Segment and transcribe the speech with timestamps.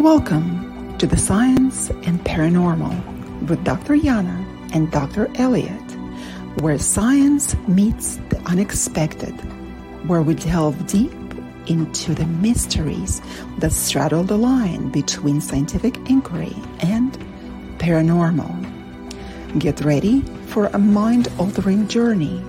[0.00, 3.92] Welcome to the Science and Paranormal with Dr.
[3.92, 5.30] Yana and Dr.
[5.34, 5.90] Elliot,
[6.62, 9.34] where science meets the unexpected,
[10.08, 11.12] where we delve deep
[11.66, 13.20] into the mysteries
[13.58, 17.12] that straddle the line between scientific inquiry and
[17.76, 18.56] paranormal.
[19.58, 22.42] Get ready for a mind altering journey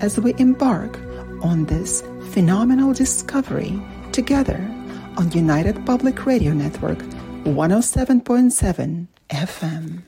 [0.00, 0.98] as we embark
[1.40, 2.02] on this
[2.32, 3.80] phenomenal discovery
[4.10, 4.75] together
[5.16, 6.98] on United Public Radio Network
[7.44, 10.02] 107.7 FM.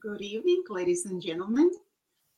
[0.00, 1.70] Good evening, ladies and gentlemen.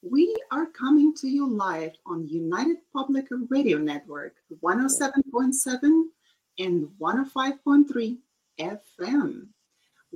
[0.02, 6.02] We are coming to you live on United Public Radio Network 107.7
[6.58, 8.18] and 105.3
[8.60, 9.46] FM.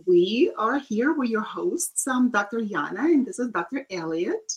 [0.06, 2.06] We are here with your hosts.
[2.06, 2.58] I'm Dr.
[2.58, 3.86] Yana, and this is Dr.
[3.90, 4.52] Elliot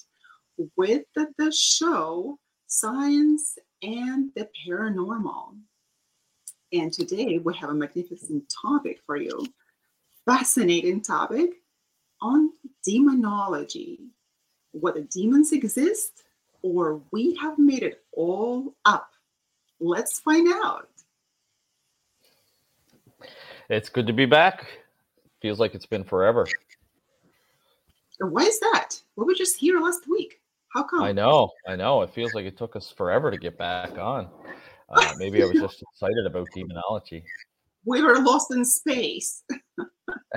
[0.75, 5.55] with the, the show Science and the Paranormal.
[6.71, 9.45] And today we have a magnificent topic for you.
[10.25, 11.51] Fascinating topic
[12.21, 12.51] on
[12.83, 13.99] demonology.
[14.71, 16.23] Whether demons exist
[16.63, 19.11] or we have made it all up.
[19.79, 20.89] Let's find out.
[23.69, 24.65] It's good to be back.
[25.41, 26.47] Feels like it's been forever.
[28.19, 28.95] Why is that?
[29.15, 30.39] We were just here last week.
[30.73, 31.03] How come?
[31.03, 32.01] I know, I know.
[32.01, 34.29] It feels like it took us forever to get back on.
[34.89, 37.23] Uh, maybe I was just excited about demonology.
[37.85, 39.43] We were lost in space.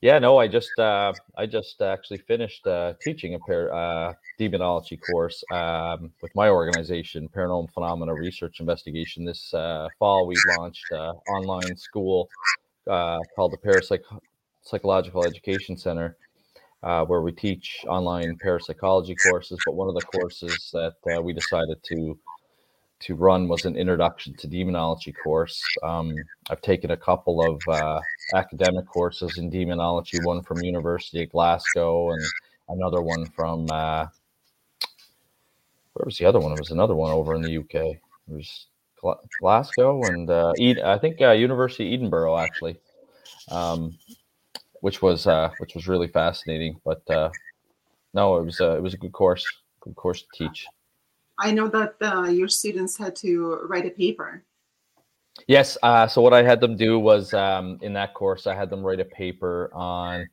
[0.00, 4.96] yeah, no, I just uh, I just actually finished uh, teaching a pair uh, demonology
[4.96, 9.24] course um, with my organization, Paranormal Phenomena Research Investigation.
[9.24, 12.28] This uh, fall, we launched an online school
[12.88, 16.16] uh, called the Parapsychological Education Center
[16.82, 19.58] uh, where we teach online parapsychology courses.
[19.64, 22.18] But one of the courses that uh, we decided to
[23.00, 25.60] to run was an introduction to demonology course.
[25.82, 26.14] Um,
[26.50, 28.00] I've taken a couple of uh,
[28.34, 32.22] academic courses in demonology, one from University of Glasgow and
[32.68, 34.06] another one from uh,
[35.94, 36.52] where was the other one?
[36.52, 37.74] It was another one over in the UK.
[37.74, 38.66] It was
[39.40, 40.52] Glasgow and uh,
[40.84, 42.78] I think uh, University of Edinburgh actually.
[43.50, 43.98] Um,
[44.82, 46.78] which was uh, which was really fascinating.
[46.84, 47.30] But uh,
[48.12, 49.44] no, it was uh, it was a good course,
[49.80, 50.66] good course to teach.
[51.38, 54.44] I know that uh, your students had to write a paper.
[55.46, 55.78] Yes.
[55.82, 58.82] Uh, so what I had them do was um, in that course, I had them
[58.82, 60.28] write a paper on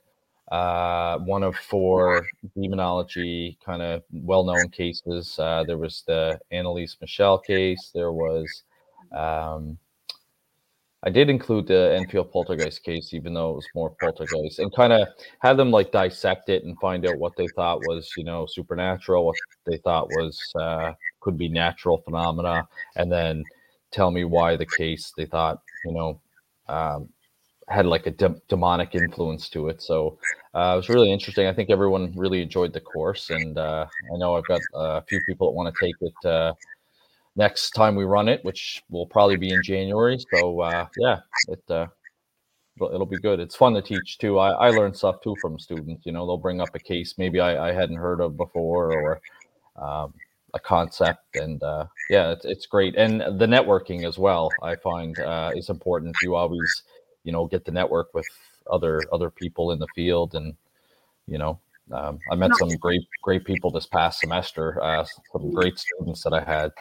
[0.52, 2.28] uh, one of four
[2.60, 5.38] demonology kind of well-known cases.
[5.40, 7.92] Uh, there was the Anneliese Michel case.
[7.94, 8.64] There was
[9.16, 9.78] um,
[11.04, 14.92] I did include the Enfield poltergeist case, even though it was more poltergeist, and kind
[14.92, 15.08] of
[15.40, 19.26] had them like dissect it and find out what they thought was, you know, supernatural,
[19.26, 22.68] what they thought was uh, could be natural phenomena,
[22.98, 23.46] and then
[23.92, 26.20] tell me why the case they thought, you know,
[26.68, 27.10] um,
[27.70, 29.82] had like a de- demonic influence to it.
[29.82, 30.20] So
[30.54, 31.48] uh, it was really interesting.
[31.48, 35.22] I think everyone really enjoyed the course, and uh, I know I've got a few
[35.22, 36.54] people that want to take it uh,
[37.36, 40.18] next time we run it, which will probably be in January.
[40.36, 41.88] So uh, yeah, it uh,
[42.76, 43.40] it'll, it'll, be good.
[43.40, 44.40] It's fun to teach too.
[44.40, 46.06] I, I learn stuff too from students.
[46.06, 49.22] You know, they'll bring up a case maybe I, I hadn't heard of before or
[49.82, 50.14] um,
[50.54, 52.96] a concept, and uh, yeah, it's, it's great.
[52.96, 56.16] And the networking as well, I find uh, is important.
[56.22, 56.84] You always,
[57.24, 58.26] you know, get to network with
[58.70, 60.56] other other people in the field, and
[61.28, 61.60] you know,
[61.92, 64.82] um, I met some great great people this past semester.
[64.82, 66.72] Uh, some great students that I had.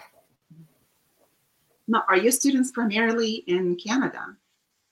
[1.89, 4.37] Now, are your students primarily in Canada,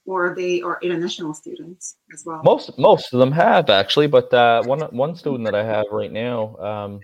[0.07, 2.41] or they are international students as well?
[2.43, 6.11] Most most of them have actually, but uh, one one student that I have right
[6.11, 7.01] now um,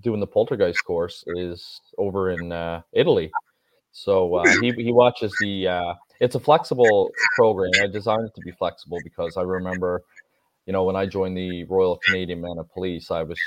[0.00, 3.30] doing the poltergeist course is over in uh, Italy.
[3.92, 5.68] So uh, he he watches the.
[5.68, 7.70] Uh, it's a flexible program.
[7.80, 10.02] I designed it to be flexible because I remember,
[10.64, 13.38] you know, when I joined the Royal Canadian Mounted Police, I was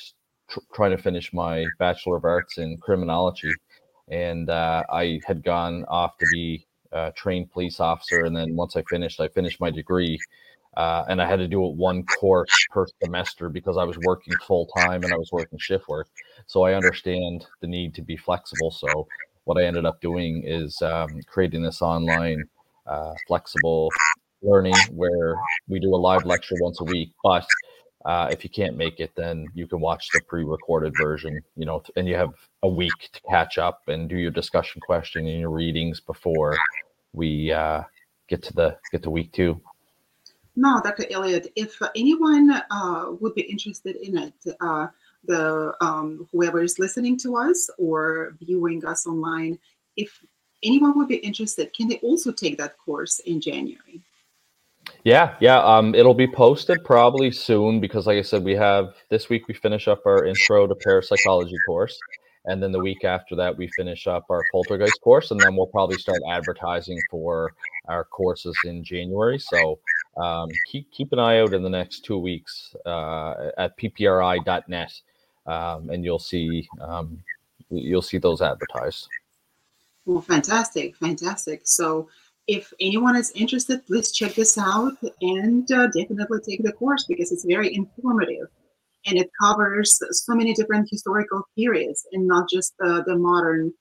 [0.49, 3.53] tr- trying to finish my Bachelor of Arts in criminology
[4.09, 8.25] and uh, I had gone off to be a trained police officer.
[8.25, 10.19] And then once I finished, I finished my degree,
[10.75, 14.33] uh, and I had to do it one course per semester because I was working
[14.47, 16.07] full time and I was working shift work.
[16.47, 18.71] So I understand the need to be flexible.
[18.71, 19.07] So
[19.45, 22.43] what I ended up doing is um, creating this online
[22.87, 23.89] uh, flexible
[24.41, 25.35] learning where
[25.67, 27.45] we do a live lecture once a week, but
[28.05, 31.41] uh, if you can't make it, then you can watch the pre-recorded version.
[31.55, 35.27] You know, and you have a week to catch up and do your discussion question
[35.27, 36.57] and your readings before
[37.13, 37.83] we uh,
[38.27, 39.61] get to the get to week two.
[40.55, 41.05] No, Dr.
[41.09, 44.87] Elliot, if anyone uh, would be interested in it, uh,
[45.25, 49.59] the um, whoever is listening to us or viewing us online,
[49.95, 50.23] if
[50.63, 54.01] anyone would be interested, can they also take that course in January?
[55.03, 55.59] Yeah, yeah.
[55.59, 59.53] Um, it'll be posted probably soon because, like I said, we have this week we
[59.53, 61.97] finish up our intro to parapsychology course,
[62.45, 65.67] and then the week after that we finish up our poltergeist course, and then we'll
[65.67, 67.53] probably start advertising for
[67.87, 69.39] our courses in January.
[69.39, 69.79] So
[70.17, 75.01] um, keep keep an eye out in the next two weeks uh, at ppri.net,
[75.45, 77.23] um, and you'll see um,
[77.69, 79.07] you'll see those advertised.
[80.05, 81.61] Well, fantastic, fantastic.
[81.65, 82.09] So
[82.49, 87.31] if anyone is interested, please check this out and uh, definitely take the course because
[87.31, 88.47] it's very informative
[89.05, 93.71] and it covers so many different historical periods and not just uh, the modern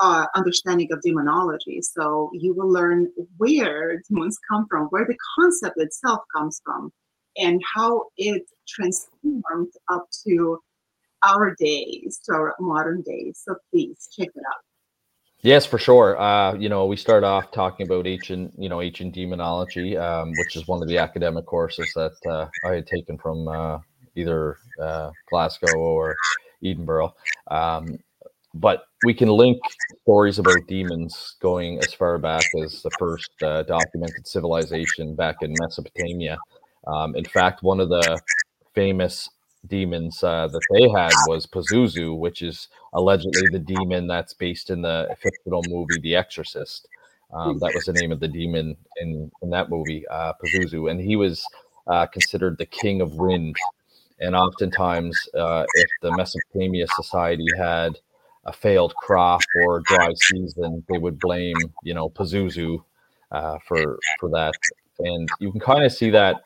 [0.00, 1.80] uh, understanding of demonology.
[1.82, 6.92] So you will learn where demons come from, where the concept itself comes from,
[7.36, 10.58] and how it transformed up to
[11.24, 13.40] our days, to our modern days.
[13.44, 14.69] So please check it out.
[15.42, 16.20] Yes, for sure.
[16.20, 20.54] Uh, you know, we start off talking about ancient, you know, ancient demonology, um, which
[20.54, 23.78] is one of the academic courses that uh, I had taken from uh,
[24.16, 26.14] either uh, Glasgow or
[26.62, 27.14] Edinburgh.
[27.50, 27.98] Um,
[28.52, 29.58] but we can link
[30.02, 35.54] stories about demons going as far back as the first uh, documented civilization back in
[35.58, 36.36] Mesopotamia.
[36.86, 38.20] Um, in fact, one of the
[38.74, 39.30] famous
[39.66, 44.82] demons uh, that they had was Pazuzu, which is allegedly the demon that's based in
[44.82, 46.88] the fictional movie The Exorcist.
[47.32, 50.90] Um, that was the name of the demon in, in that movie, uh, Pazuzu.
[50.90, 51.46] And he was
[51.86, 53.54] uh, considered the king of wind.
[54.18, 57.98] And oftentimes, uh, if the Mesopotamia society had
[58.44, 62.82] a failed crop or dry season, they would blame, you know, Pazuzu
[63.30, 64.52] uh, for for that.
[64.98, 66.42] And you can kind of see that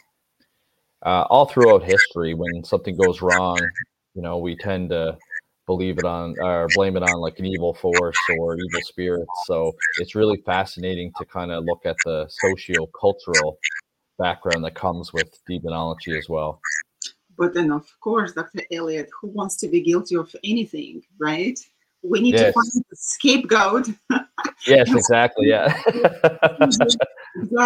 [1.05, 3.59] uh, all throughout history when something goes wrong
[4.15, 5.17] you know we tend to
[5.67, 9.31] believe it on or blame it on like an evil force or evil spirits.
[9.47, 13.59] so it's really fascinating to kind of look at the socio-cultural
[14.19, 16.61] background that comes with demonology as well
[17.37, 21.59] but then of course dr Elliot, who wants to be guilty of anything right
[22.03, 22.47] we need yes.
[22.47, 23.89] to find a scapegoat
[24.67, 25.75] yes exactly yeah
[26.61, 26.99] exactly.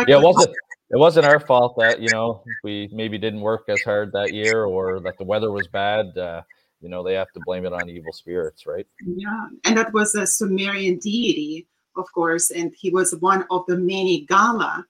[0.07, 0.55] yeah it wasn't
[0.91, 4.65] it wasn't our fault that you know we maybe didn't work as hard that year
[4.65, 6.43] or that the weather was bad uh,
[6.81, 8.87] you know they have to blame it on evil spirits right?
[9.05, 13.77] Yeah and that was a sumerian deity of course and he was one of the
[13.77, 14.85] many galla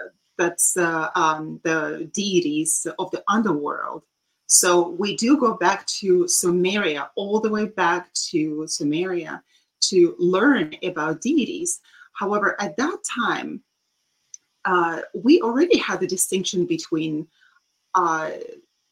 [0.00, 4.02] uh, that's uh, um, the deities of the underworld.
[4.46, 9.42] So we do go back to sumeria all the way back to sumeria
[9.82, 11.80] to learn about deities.
[12.14, 13.62] However at that time
[14.64, 17.26] uh, we already had the distinction between
[17.94, 18.30] uh,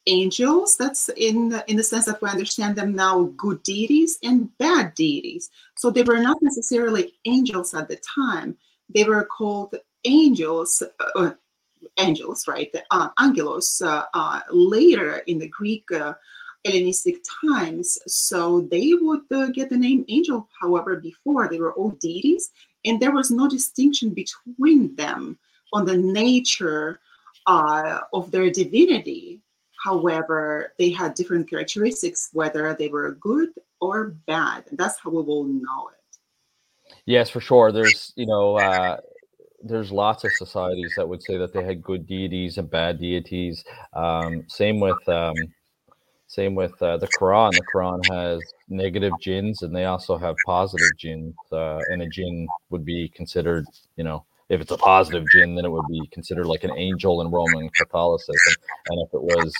[0.07, 4.55] angels that's in the, in the sense that we understand them now good deities and
[4.57, 5.49] bad deities.
[5.75, 8.57] So they were not necessarily angels at the time.
[8.93, 9.75] They were called
[10.05, 10.83] angels
[11.15, 11.31] uh,
[11.99, 16.13] angels right uh, angelos uh, uh, later in the greek uh,
[16.65, 17.97] hellenistic times.
[18.07, 22.51] So they would uh, get the name angel however before they were all deities
[22.85, 25.37] and there was no distinction between them
[25.73, 26.99] on the nature
[27.47, 29.41] uh, of their divinity.
[29.83, 33.49] However, they had different characteristics, whether they were good
[33.81, 34.63] or bad.
[34.69, 36.95] And that's how we will know it.
[37.05, 37.73] Yes, for sure.
[37.73, 38.97] There's, you know, uh,
[39.61, 43.63] there's lots of societies that would say that they had good deities and bad deities.
[43.93, 45.35] Um, same with um,
[46.27, 47.51] same with uh, the Quran.
[47.51, 51.35] The Quran has negative jinns, and they also have positive jinns.
[51.51, 53.65] Uh, and a jinn would be considered,
[53.97, 57.21] you know, if it's a positive jinn, then it would be considered like an angel
[57.21, 58.55] in Roman Catholicism,
[58.89, 59.53] and if it was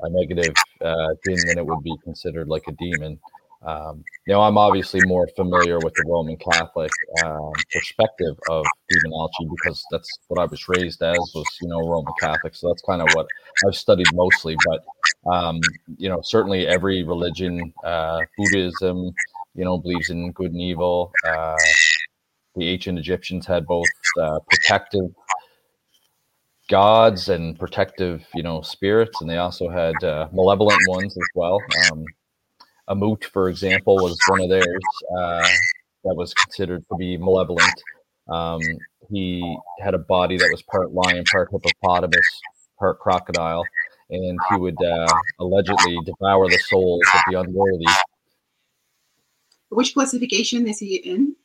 [0.00, 0.54] a negative
[0.84, 3.18] uh, jinn, then it would be considered like a demon.
[3.66, 6.90] Um, know, I'm obviously more familiar with the Roman Catholic
[7.24, 12.12] um, perspective of demonology because that's what I was raised as was, you know, Roman
[12.20, 12.54] Catholic.
[12.54, 13.26] So that's kind of what
[13.66, 14.56] I've studied mostly.
[14.66, 14.84] But
[15.32, 15.60] um,
[15.96, 19.12] you know, certainly every religion, uh, Buddhism,
[19.54, 21.12] you know, believes in good and evil.
[21.26, 21.56] Uh,
[22.56, 23.86] the ancient Egyptians had both
[24.20, 25.10] uh, protective
[26.68, 31.60] gods and protective, you know, spirits, and they also had uh, malevolent ones as well.
[31.90, 32.04] Um,
[32.88, 34.82] Amut, for example, was one of theirs
[35.16, 35.48] uh,
[36.04, 37.82] that was considered to be malevolent.
[38.28, 38.60] Um,
[39.10, 42.40] he had a body that was part lion, part hippopotamus,
[42.78, 43.64] part crocodile,
[44.10, 47.86] and he would uh, allegedly devour the souls of the unworthy.
[49.68, 51.36] Which classification is he in?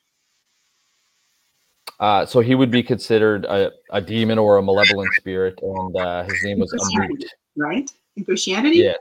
[2.01, 6.23] Uh, so he would be considered a, a demon or a malevolent spirit, and uh,
[6.23, 7.23] his name was Amut.
[7.55, 8.79] Right in Christianity.
[8.79, 8.93] Yeah,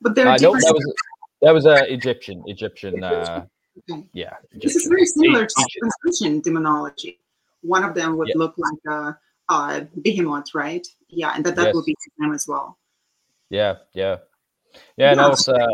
[0.00, 0.64] but there are uh, different.
[0.64, 0.94] No, was,
[1.42, 2.42] That was uh, Egyptian.
[2.46, 3.04] Egyptian.
[3.04, 3.44] Uh,
[3.90, 4.06] okay.
[4.14, 4.32] Yeah.
[4.52, 4.60] Egyptian.
[4.62, 7.20] This is very similar to translation demonology.
[7.60, 8.38] One of them would yeah.
[8.38, 9.18] look like a,
[9.52, 10.86] a, behemoth, right?
[11.10, 11.74] Yeah, and that that yes.
[11.74, 12.78] would be them as well.
[13.50, 14.16] Yeah, yeah.
[14.96, 15.66] Yeah, no, it's uh,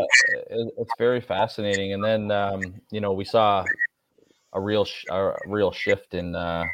[0.49, 1.93] it's very fascinating.
[1.93, 3.63] And then um, you know we saw
[4.57, 6.65] a real sh- a real shift in uh,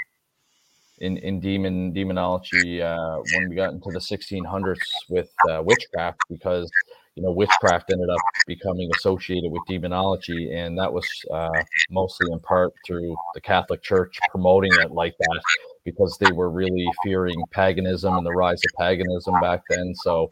[0.99, 6.71] in in demon demonology uh, when we got into the 1600s with uh, witchcraft because
[7.15, 12.39] you know witchcraft ended up becoming associated with demonology and that was uh, mostly in
[12.39, 15.41] part through the catholic church promoting it like that
[15.85, 19.93] because they were really fearing paganism and the rise of paganism back then.
[19.95, 20.29] So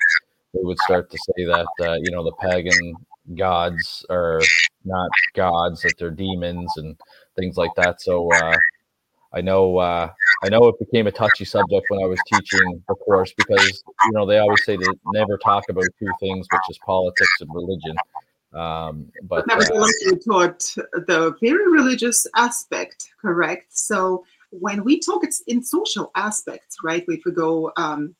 [0.53, 2.95] they would start to say that uh, you know the pagan
[3.35, 4.41] gods are
[4.83, 6.97] not gods that they're demons and
[7.35, 8.57] things like that so uh,
[9.33, 10.11] I know uh,
[10.43, 14.11] I know it became a touchy subject when I was teaching the course because you
[14.11, 17.95] know they always say to never talk about two things, which is politics and religion.
[18.53, 20.59] Um, but nevertheless, uh, you taught
[21.07, 23.77] the very religious aspect, correct?
[23.77, 27.05] So when we talk, it's in social aspects, right?
[27.07, 28.13] If we go um,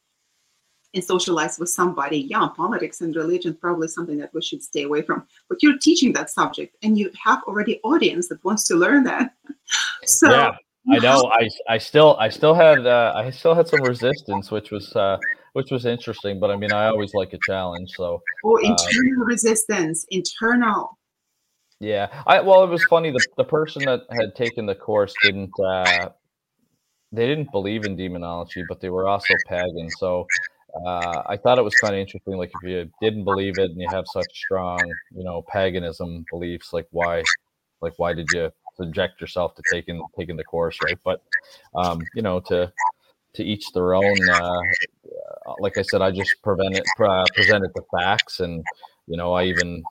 [0.93, 5.01] and socialize with somebody, yeah, politics and religion probably something that we should stay away
[5.01, 5.25] from.
[5.49, 9.33] But you're teaching that subject, and you have already audience that wants to learn that.
[10.05, 10.29] so.
[10.29, 10.55] Yeah
[10.89, 11.31] I know.
[11.31, 15.17] I I still I still had uh, I still had some resistance, which was uh,
[15.53, 16.39] which was interesting.
[16.39, 17.91] But I mean, I always like a challenge.
[17.95, 20.97] So oh, uh, internal uh, resistance, internal.
[21.79, 22.07] Yeah.
[22.25, 23.11] I well, it was funny.
[23.11, 25.51] The the person that had taken the course didn't.
[25.59, 26.09] Uh,
[27.13, 29.89] they didn't believe in demonology, but they were also pagan.
[29.99, 30.25] So
[30.73, 32.37] uh, I thought it was kind of interesting.
[32.37, 34.79] Like if you didn't believe it and you have such strong,
[35.15, 37.23] you know, paganism beliefs, like why,
[37.81, 40.97] like why did you subject yourself to taking taking the course, right?
[41.03, 41.21] But
[41.75, 42.71] um, you know, to
[43.33, 44.29] to each their own.
[44.29, 44.59] Uh,
[45.59, 48.63] like I said, I just prevented uh, presented the facts, and
[49.07, 49.83] you know, I even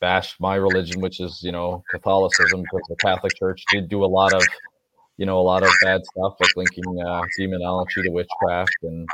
[0.00, 4.06] bashed my religion, which is you know Catholicism, because the Catholic Church did do a
[4.06, 4.42] lot of
[5.16, 9.08] you know a lot of bad stuff, like linking uh, demonology to witchcraft, and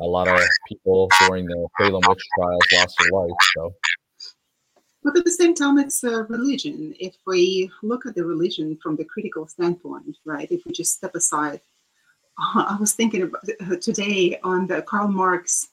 [0.00, 3.30] a lot of people during the Salem witch trials lost their life.
[3.56, 3.74] So
[5.02, 6.94] but at the same time, it's a religion.
[6.98, 11.14] If we look at the religion from the critical standpoint, right, if we just step
[11.14, 11.60] aside,
[12.38, 15.68] I was thinking about uh, today on the Karl Marx.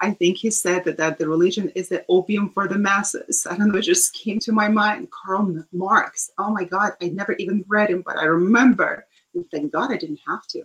[0.00, 3.46] I think he said that, that the religion is the opium for the masses.
[3.48, 5.08] I don't know, it just came to my mind.
[5.12, 6.30] Karl Marx.
[6.38, 9.06] Oh my God, I never even read him, but I remember.
[9.50, 10.64] Thank God I didn't have to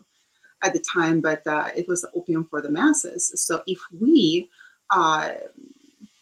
[0.63, 3.31] at the time, but uh, it was opium for the masses.
[3.35, 4.49] So if we
[4.89, 5.33] uh,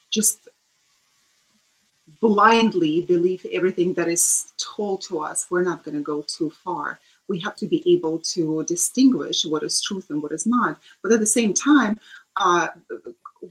[0.09, 0.47] just
[2.21, 6.99] blindly believe everything that is told to us, we're not going to go too far.
[7.27, 10.79] We have to be able to distinguish what is truth and what is not.
[11.01, 11.99] But at the same time,
[12.35, 12.67] uh,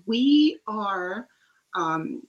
[0.07, 1.29] we are
[1.75, 2.23] um,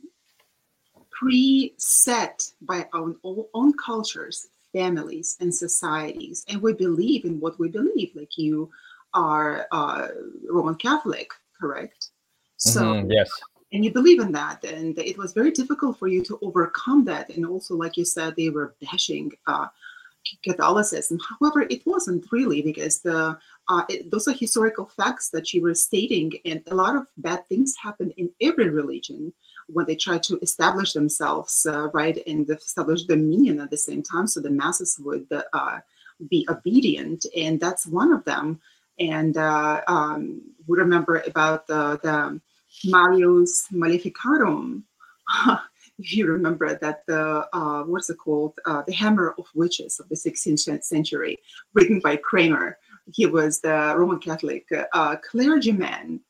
[1.16, 3.16] preset by our
[3.54, 8.12] own cultures, families, and societies, and we believe in what we believe.
[8.16, 8.70] Like you
[9.14, 10.08] are uh,
[10.50, 11.30] Roman Catholic,
[11.60, 12.10] correct?
[12.58, 13.30] So mm-hmm, yes
[13.76, 17.30] and you believe in that and it was very difficult for you to overcome that
[17.30, 19.68] and also like you said they were bashing uh,
[20.44, 25.62] catholicism however it wasn't really because the uh, it, those are historical facts that you
[25.62, 29.34] were stating and a lot of bad things happen in every religion
[29.68, 34.28] when they try to establish themselves uh, right and establish dominion at the same time
[34.28, 35.80] so the masses would uh,
[36.30, 38.60] be obedient and that's one of them
[39.00, 42.40] and uh, um, we remember about the, the
[42.86, 44.86] Malleus Maleficarum.
[46.00, 50.10] if you remember that the uh, what's it called, uh, the Hammer of Witches of
[50.10, 51.40] the 16th century,
[51.74, 52.78] written by Kramer.
[53.14, 56.22] He was the Roman Catholic uh, clergyman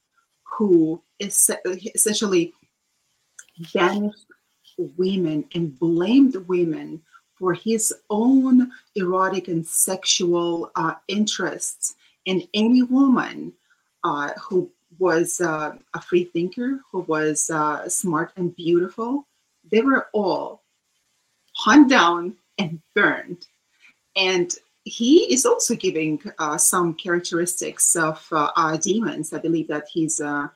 [0.57, 1.49] who is
[1.95, 2.53] essentially
[3.73, 4.25] banished
[4.77, 7.01] women and blamed women
[7.37, 11.95] for his own erotic and sexual uh, interests.
[12.27, 13.53] And any woman
[14.03, 19.27] uh, who was uh, a free thinker, who was uh, smart and beautiful,
[19.69, 20.63] they were all
[21.55, 23.47] hunt down and burned.
[24.15, 24.51] And
[24.85, 29.33] he is also giving uh, some characteristics of uh, demons.
[29.33, 30.47] I believe that he's uh,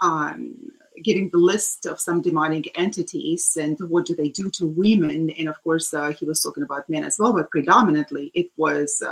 [0.00, 5.30] um, giving the list of some demonic entities and what do they do to women.
[5.30, 9.02] And of course, uh, he was talking about men as well, but predominantly it was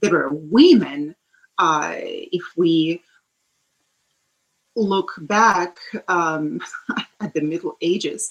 [0.00, 1.14] there were women.
[1.58, 3.02] if we
[4.74, 5.78] look back
[6.08, 6.60] um,
[7.20, 8.30] at the Middle Ages,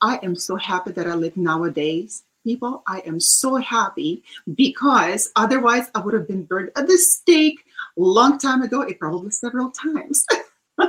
[0.00, 2.24] I am so happy that I live nowadays.
[2.44, 4.22] People, I am so happy
[4.54, 7.64] because otherwise I would have been burned at the stake
[7.96, 10.26] long time ago, it probably several times.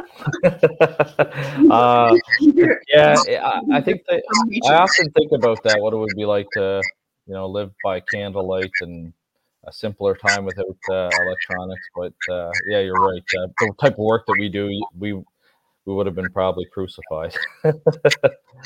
[1.71, 4.23] uh, yeah, I, I think that,
[4.67, 5.79] I often think about that.
[5.79, 6.81] What it would be like to,
[7.27, 9.13] you know, live by candlelight and
[9.67, 11.85] a simpler time without uh, electronics.
[11.95, 13.23] But uh, yeah, you're right.
[13.37, 15.13] Uh, the type of work that we do, we
[15.85, 17.35] we would have been probably crucified.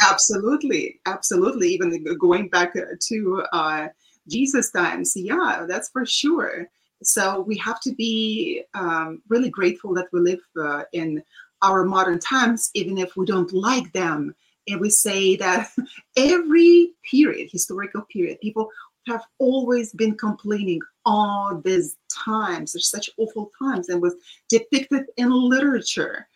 [0.10, 1.68] absolutely, absolutely.
[1.70, 3.88] Even going back to uh,
[4.28, 6.68] Jesus times, yeah, that's for sure.
[7.04, 11.24] So we have to be um, really grateful that we live uh, in
[11.62, 14.36] our modern times, even if we don't like them.
[14.68, 15.70] And we say that
[16.18, 18.70] every period, historical period, people
[19.08, 22.74] have always been complaining all these times.
[22.74, 24.16] There's such awful times and was
[24.50, 26.28] depicted in literature.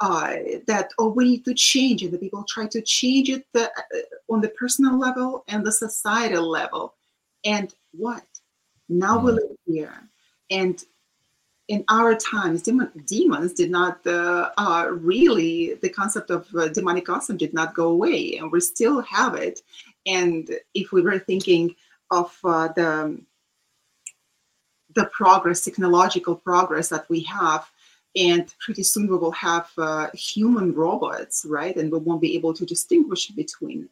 [0.00, 0.34] Uh,
[0.66, 4.32] that oh we need to change it the people try to change it the, uh,
[4.32, 6.96] on the personal level and the societal level
[7.44, 8.24] and what
[8.88, 9.34] now we mm.
[9.36, 10.08] live here.
[10.50, 10.82] And
[11.68, 17.08] in our times demon, demons did not uh, uh, really the concept of uh, demonic
[17.08, 19.62] awesome did not go away and we still have it.
[20.04, 21.74] And if we were thinking
[22.10, 23.18] of uh, the
[24.94, 27.66] the progress technological progress that we have
[28.14, 31.74] and pretty soon we will have uh, human robots right?
[31.76, 33.88] And we won't be able to distinguish between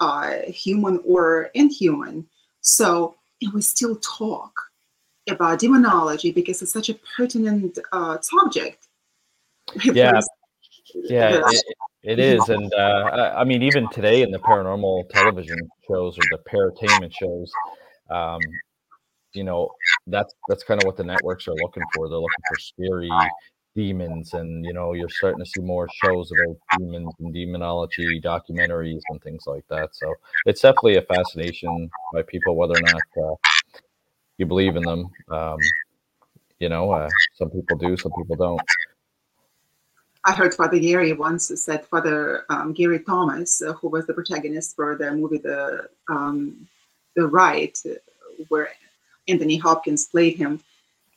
[0.00, 2.26] uh, human or inhuman.
[2.62, 4.52] So and we still talk
[5.28, 8.88] about demonology because it's such a pertinent uh, subject.
[9.84, 10.20] Yeah.
[11.04, 11.64] yeah it,
[12.02, 16.38] it is and uh, i mean even today in the paranormal television shows or the
[16.50, 17.52] paratainment shows
[18.08, 18.40] um,
[19.32, 19.70] you know
[20.06, 22.08] that's that's kind of what the networks are looking for.
[22.08, 23.10] They're looking for scary
[23.78, 29.02] demons and you know you're starting to see more shows about demons and demonology documentaries
[29.10, 30.12] and things like that so
[30.46, 33.36] it's definitely a fascination by people whether or not uh,
[34.38, 35.58] you believe in them um,
[36.58, 38.60] you know uh, some people do some people don't
[40.24, 44.74] I heard Father Gary once said Father um, Gary Thomas, uh, who was the protagonist
[44.76, 46.68] for the movie The um,
[47.14, 47.78] The Rite,
[48.48, 48.68] where
[49.28, 50.60] Anthony Hopkins played him.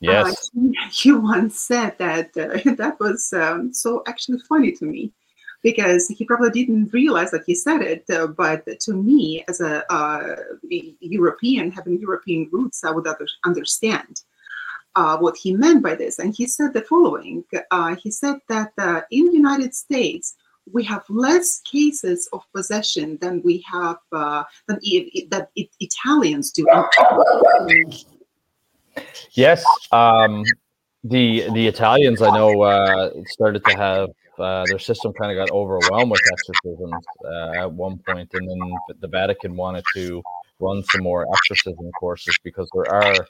[0.02, 0.50] Yes.
[0.58, 5.14] Uh, he, he, once said that uh, that was um, so actually funny to me
[5.64, 8.04] because he probably didn't realize that he said it.
[8.10, 10.36] Uh, but to me, as a uh,
[11.00, 13.08] European, having European roots, I would
[13.46, 14.22] understand
[14.96, 16.18] uh, what he meant by this.
[16.18, 18.74] And he said the following uh, He said that
[19.12, 20.36] in the United States,
[20.72, 24.80] we have less cases of possession than we have uh, than
[25.30, 26.66] that Italians do.
[29.34, 30.44] Yes, um,
[31.04, 35.54] the the Italians I know uh, started to have uh, their system kind of got
[35.54, 38.60] overwhelmed with exorcisms uh, at one point, and then
[39.00, 40.22] the Vatican wanted to
[40.60, 43.28] run some more exorcism courses because there are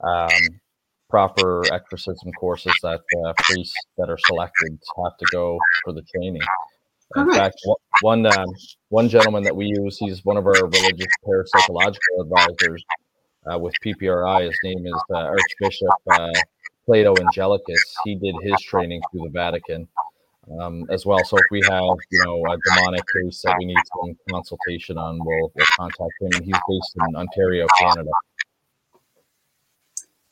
[0.00, 0.60] um,
[1.08, 6.42] proper exorcism courses that uh, priests that are selected have to go for the training.
[7.16, 7.56] In fact,
[8.02, 8.48] one um,
[8.90, 12.84] one gentleman that we use, he's one of our religious parapsychological advisors
[13.50, 14.46] uh, with PPRI.
[14.46, 16.32] His name is uh, Archbishop uh,
[16.86, 17.82] Plato Angelicus.
[18.04, 19.88] He did his training through the Vatican
[20.60, 21.22] um, as well.
[21.24, 25.18] So if we have, you know, a demonic case that we need some consultation on,
[25.22, 26.30] we'll, we'll contact him.
[26.34, 28.10] And he's based in Ontario, Canada.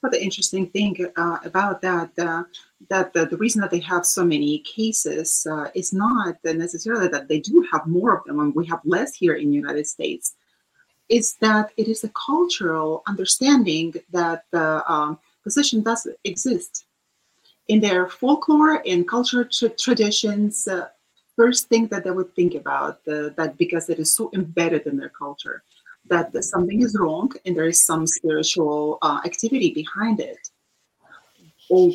[0.02, 2.44] But the interesting thing uh, about that, uh,
[2.90, 7.29] that the, the, reason that they have so many cases uh, is not necessarily that
[7.29, 10.37] they do have more of them and we have less here in the United States
[11.09, 16.87] is that it is a cultural understanding that the um, possession does exist.
[17.69, 20.88] In their folklore and cultural tra- traditions, uh,
[21.37, 24.97] first thing that they would think about uh, that because it is so embedded in
[24.97, 25.62] their culture,
[26.09, 30.38] that something is wrong and there is some spiritual uh, activity behind it.
[31.69, 31.90] Or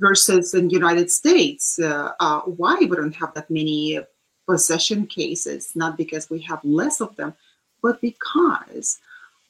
[0.00, 4.00] versus in the United States, uh, uh, why we don't have that many
[4.48, 5.72] possession cases?
[5.74, 7.34] Not because we have less of them,
[7.84, 8.98] but because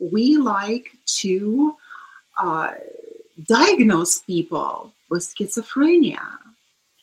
[0.01, 1.77] we like to
[2.37, 2.73] uh,
[3.47, 6.21] diagnose people with schizophrenia,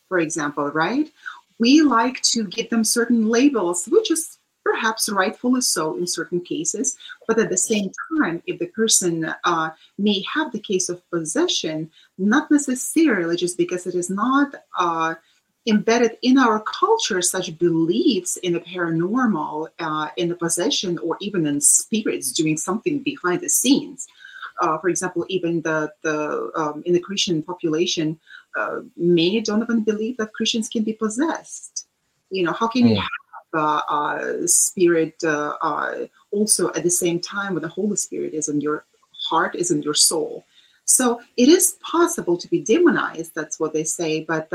[0.09, 1.09] for example, right?
[1.57, 6.97] We like to give them certain labels, which is perhaps rightfully so in certain cases,
[7.27, 7.89] but at the same
[8.19, 13.87] time, if the person uh, may have the case of possession, not necessarily just because
[13.87, 15.15] it is not uh,
[15.67, 21.45] embedded in our culture such beliefs in the paranormal, uh, in the possession, or even
[21.45, 24.07] in spirits doing something behind the scenes.
[24.59, 28.19] Uh, for example, even the the um, in the Christian population,
[28.55, 31.87] uh, many don't even believe that Christians can be possessed.
[32.29, 32.89] You know, how can mm.
[32.89, 33.59] you hmm.
[33.59, 38.49] have a spirit uh, uh, also at the same time when the Holy Spirit is
[38.49, 38.85] in your
[39.29, 40.45] heart, is in your soul?
[40.85, 43.33] So it is possible to be demonized.
[43.35, 44.51] That's what they say, but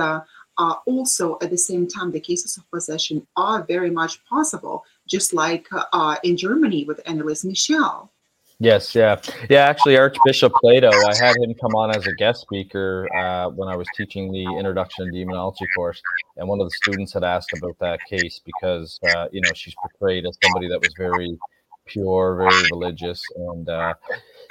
[0.58, 5.32] uh, also at the same time, the cases of possession are very much possible, just
[5.32, 8.10] like uh, in Germany with Anneliese Michel.
[8.58, 9.66] Yes, yeah, yeah.
[9.66, 13.76] Actually, Archbishop Plato, I had him come on as a guest speaker uh, when I
[13.76, 16.00] was teaching the Introduction to Demonology course,
[16.38, 19.74] and one of the students had asked about that case because uh, you know she's
[19.74, 21.38] portrayed as somebody that was very
[21.86, 23.94] pure, very religious, and uh,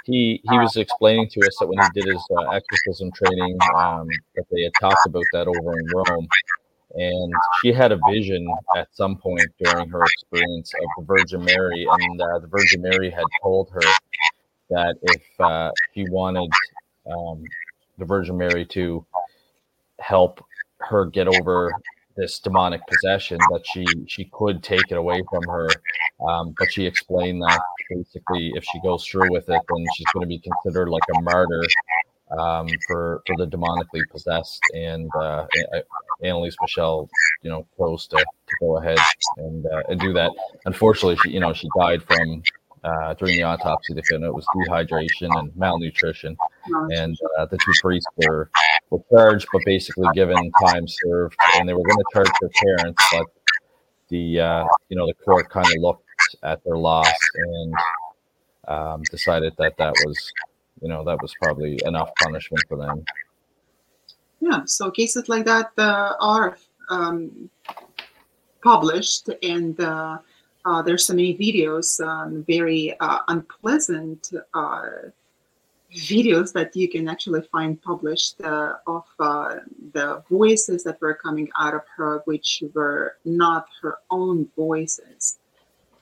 [0.06, 4.08] he he was explaining to us that when he did his uh, exorcism training, um,
[4.36, 6.28] that they had talked about that over in Rome,
[6.96, 11.88] and she had a vision at some point during her experience of the Virgin Mary,
[11.90, 13.82] and uh, the Virgin Mary had told her
[14.70, 16.50] that if uh, she wanted
[17.12, 17.44] um,
[17.98, 19.06] the Virgin Mary to
[20.00, 20.44] help
[20.80, 21.72] her get over
[22.16, 25.70] this demonic possession, that she she could take it away from her,
[26.28, 30.22] um, but she explained that basically if she goes through with it, then she's going
[30.22, 31.64] to be considered like a martyr
[32.38, 35.46] um, for for the demonically possessed, and uh,
[36.24, 37.10] Anneliese Michel,
[37.42, 39.00] you know, chose to, to go ahead
[39.38, 40.32] and uh, and do that.
[40.66, 42.44] Unfortunately, she you know she died from
[42.84, 43.94] uh, during the autopsy.
[43.94, 46.36] They found it was dehydration and malnutrition,
[46.92, 48.50] and uh, the two priests were
[48.90, 53.04] were charged, but basically given time served, and they were going to charge their parents,
[53.12, 53.26] but
[54.10, 56.04] the uh, you know the court kind of looked
[56.44, 57.74] at their loss and
[58.68, 60.32] um, decided that that was
[60.82, 63.04] you know that was probably enough punishment for them.
[64.40, 66.58] Yeah so cases like that uh, are
[66.90, 67.50] um,
[68.64, 70.18] published and uh,
[70.66, 74.86] uh, there's so many videos um, very uh, unpleasant uh,
[75.96, 81.74] videos that you can actually find published uh, of the voices that were coming out
[81.74, 85.38] of her which were not her own voices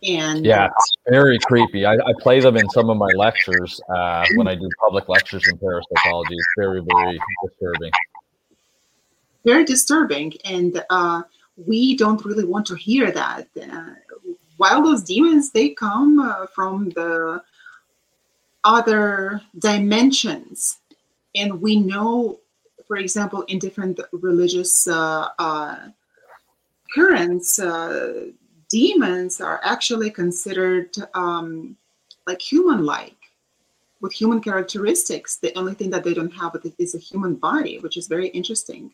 [0.03, 1.85] and yeah, it's very creepy.
[1.85, 5.47] I, I, play them in some of my lectures uh, when I do public lectures
[5.47, 6.35] in parapsychology.
[6.35, 7.91] It's very, very disturbing.
[9.45, 11.23] Very disturbing, and uh,
[11.55, 13.47] we don't really want to hear that.
[13.61, 13.93] Uh,
[14.57, 17.41] while those demons they come uh, from the
[18.63, 20.77] other dimensions,
[21.35, 22.39] and we know,
[22.87, 25.89] for example, in different religious uh, uh,
[26.93, 27.59] currents
[28.73, 31.77] demons are actually considered um,
[32.25, 33.21] like human-like
[34.01, 35.37] with human characteristics.
[35.37, 38.89] The only thing that they don't have is a human body, which is very interesting.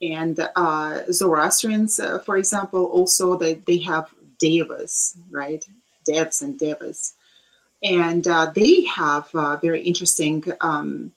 [0.00, 5.64] And uh, Zoroastrians, uh, for example, also they, they have devas, right?
[6.08, 7.14] Devs and devas.
[7.82, 11.12] And uh, they have a very interesting um,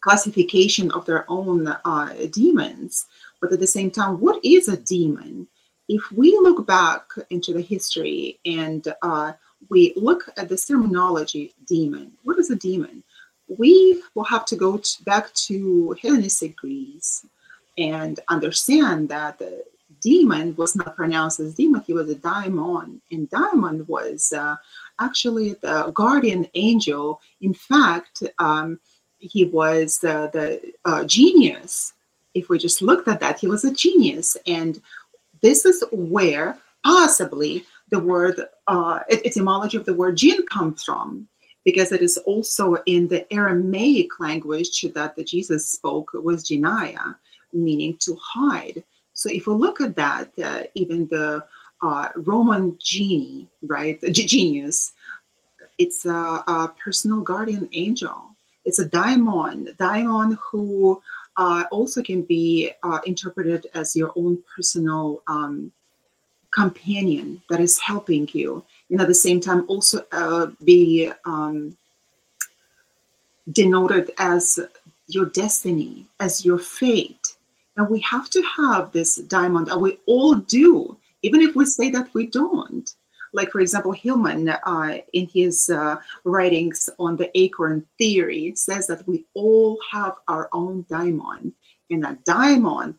[0.00, 3.06] classification of their own uh, demons.
[3.40, 5.48] But at the same time, what is a demon?
[5.90, 9.32] if we look back into the history and uh,
[9.70, 13.02] we look at this terminology demon, what is a demon?
[13.58, 17.26] We will have to go back to Hellenistic Greece
[17.76, 19.64] and understand that the
[20.00, 23.00] demon was not pronounced as demon, he was a daimon.
[23.10, 24.54] And daimon was uh,
[25.00, 27.20] actually the guardian angel.
[27.40, 28.78] In fact, um,
[29.18, 31.92] he was the, the uh, genius.
[32.34, 34.36] If we just looked at that, he was a genius.
[34.46, 34.80] And
[35.42, 41.28] this is where possibly the word uh, etymology of the word jinn comes from
[41.64, 47.14] because it is also in the aramaic language that the jesus spoke was jinaya
[47.52, 48.82] meaning to hide
[49.12, 51.44] so if we look at that uh, even the
[51.82, 54.92] uh, roman genie right the genius
[55.78, 61.00] it's a, a, personal guardian angel it's a daimon daimon who
[61.36, 65.72] uh, also can be uh, interpreted as your own personal um,
[66.50, 68.62] companion that is helping you.
[68.90, 71.76] And at the same time, also uh, be um,
[73.50, 74.58] denoted as
[75.06, 77.36] your destiny, as your fate.
[77.76, 81.90] And we have to have this daimon, and we all do, even if we say
[81.90, 82.94] that we don't.
[83.32, 89.06] Like, for example, Hillman, uh, in his uh, writings on the acorn theory, says that
[89.06, 91.52] we all have our own daimon,
[91.90, 92.96] and that daimon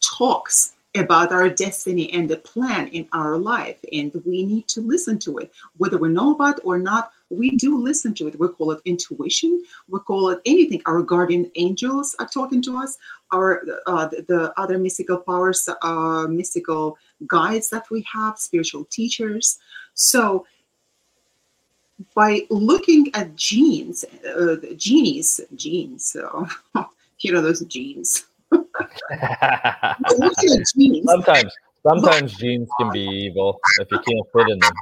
[0.00, 5.18] talks about our destiny and the plan in our life, and we need to listen
[5.18, 7.10] to it, whether we know about or not.
[7.36, 8.38] We do listen to it.
[8.38, 9.62] We call it intuition.
[9.88, 10.82] We call it anything.
[10.86, 12.98] Our guardian angels are talking to us.
[13.32, 19.58] Our uh, the, the other mystical powers, uh, mystical guides that we have, spiritual teachers.
[19.94, 20.46] So
[22.14, 24.04] by looking at genes,
[24.36, 26.46] uh, genies, genes, so,
[27.20, 28.26] you know, those genes.
[31.06, 34.72] sometimes, sometimes genes can be evil if you can't fit in them.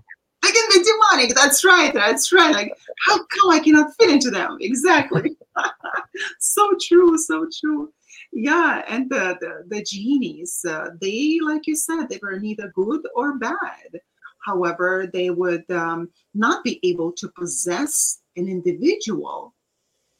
[1.34, 1.92] That's right.
[1.92, 2.54] That's right.
[2.54, 2.72] Like,
[3.06, 4.58] how come I cannot fit into them?
[4.60, 5.36] Exactly.
[6.40, 7.18] so true.
[7.18, 7.92] So true.
[8.32, 13.02] yeah, and the the, the genies, uh, they like you said, they were neither good
[13.14, 14.00] or bad.
[14.44, 19.54] However, they would um, not be able to possess an individual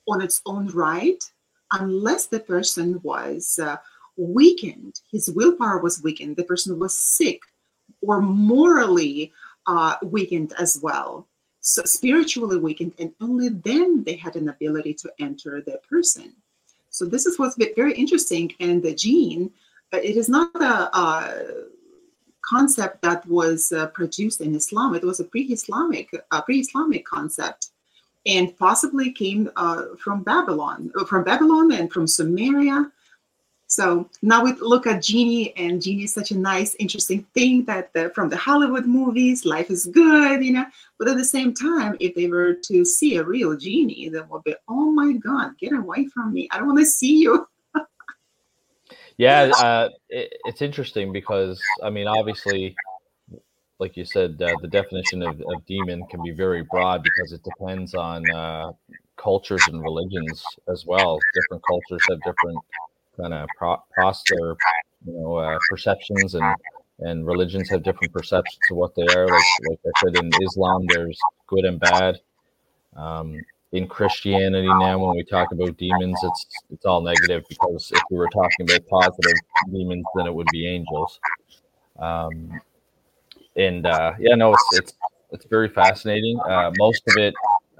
[0.06, 1.22] on its own right
[1.72, 3.76] unless the person was uh,
[4.16, 7.40] weakened, his willpower was weakened, the person was sick
[8.02, 9.32] or morally
[9.66, 11.26] uh, weakened as well.
[11.60, 16.32] So spiritually weakened, and only then they had an ability to enter the person.
[16.90, 18.52] So this is what's very interesting.
[18.60, 19.50] And the gene,
[19.92, 21.64] it is not a, a
[22.44, 24.94] concept that was uh, produced in Islam.
[24.94, 27.68] It was a pre-Islamic, uh, pre-Islamic concept,
[28.26, 32.90] and possibly came uh, from Babylon, from Babylon and from Sumeria.
[33.72, 37.90] So now we look at genie, and genie is such a nice, interesting thing that
[37.94, 40.66] the, from the Hollywood movies, life is good, you know.
[40.98, 44.44] But at the same time, if they were to see a real genie, they would
[44.44, 46.50] be, oh my God, get away from me!
[46.50, 47.48] I don't want to see you.
[49.16, 52.76] yeah, uh, it, it's interesting because I mean, obviously,
[53.78, 57.40] like you said, uh, the definition of, of, demon can be very broad because it
[57.42, 58.70] depends on uh,
[59.16, 61.18] cultures and religions as well.
[61.32, 62.58] Different cultures have different
[63.16, 64.56] kind of pro- prosper,
[65.06, 66.54] you know, uh, perceptions and
[67.00, 69.26] and religions have different perceptions of what they are.
[69.26, 72.20] Like like I said, in Islam, there's good and bad.
[72.96, 73.40] Um,
[73.72, 78.18] in Christianity now, when we talk about demons, it's it's all negative because if we
[78.18, 79.38] were talking about positive
[79.70, 81.18] demons, then it would be angels.
[81.98, 82.60] Um,
[83.56, 84.94] and uh, yeah, no, it's it's
[85.30, 86.38] it's very fascinating.
[86.40, 87.34] Uh, most of it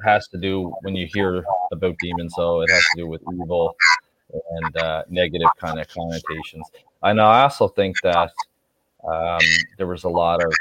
[0.05, 3.77] has to do when you hear about demons, though, it has to do with evil
[4.33, 6.67] and uh, negative kind of connotations.
[7.03, 7.21] And.
[7.21, 8.31] I also think that
[9.05, 9.41] um,
[9.79, 10.53] there was a lot of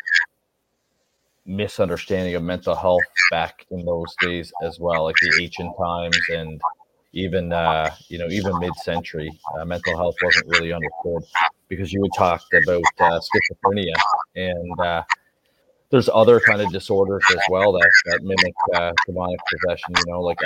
[1.45, 6.61] misunderstanding of mental health back in those days as well, like the ancient times and
[7.13, 9.29] even uh, you know even mid-century.
[9.55, 11.23] Uh, mental health wasn't really understood
[11.67, 13.93] because you would talk about uh, schizophrenia
[14.35, 15.03] and uh,
[15.91, 19.93] there's other kind of disorders as well that, that mimic uh, demonic possession.
[19.97, 20.37] You know, like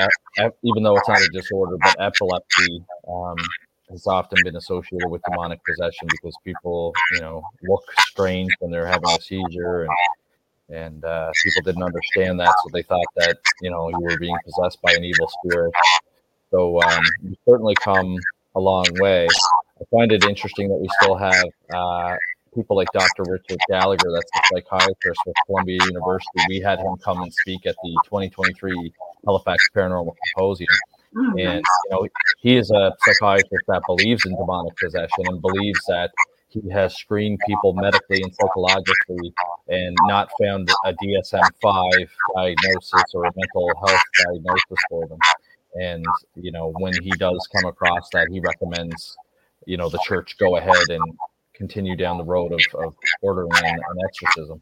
[0.63, 3.37] even though it's not a disorder, but epilepsy um,
[3.89, 8.87] has often been associated with demonic possession because people, you know, look strange when they're
[8.87, 9.91] having a seizure, and
[10.69, 14.37] and uh, people didn't understand that, so they thought that you know you were being
[14.43, 15.71] possessed by an evil spirit.
[16.49, 18.17] So um, you certainly come
[18.55, 19.27] a long way.
[19.79, 22.15] I find it interesting that we still have uh,
[22.55, 23.23] people like Dr.
[23.27, 26.41] Richard Gallagher, that's a psychiatrist with Columbia University.
[26.49, 28.93] We had him come and speak at the 2023
[29.25, 30.69] Halifax Paranormal Symposium.
[31.15, 31.39] Mm-hmm.
[31.39, 32.07] And you know,
[32.39, 36.11] he is a psychiatrist that believes in demonic possession and believes that
[36.49, 39.33] he has screened people medically and psychologically
[39.67, 45.19] and not found a DSM-5 diagnosis or a mental health diagnosis for them.
[45.75, 49.17] And you know, when he does come across that, he recommends
[49.65, 51.03] you know the church go ahead and
[51.55, 54.61] continue down the road of, of ordering an, an exorcism.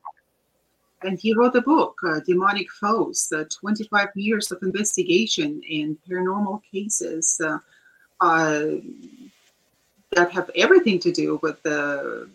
[1.01, 6.61] And he wrote a book, uh, Demonic Foes, uh, 25 Years of Investigation in Paranormal
[6.71, 7.57] Cases uh,
[8.21, 8.75] uh,
[10.11, 12.29] that have everything to do with the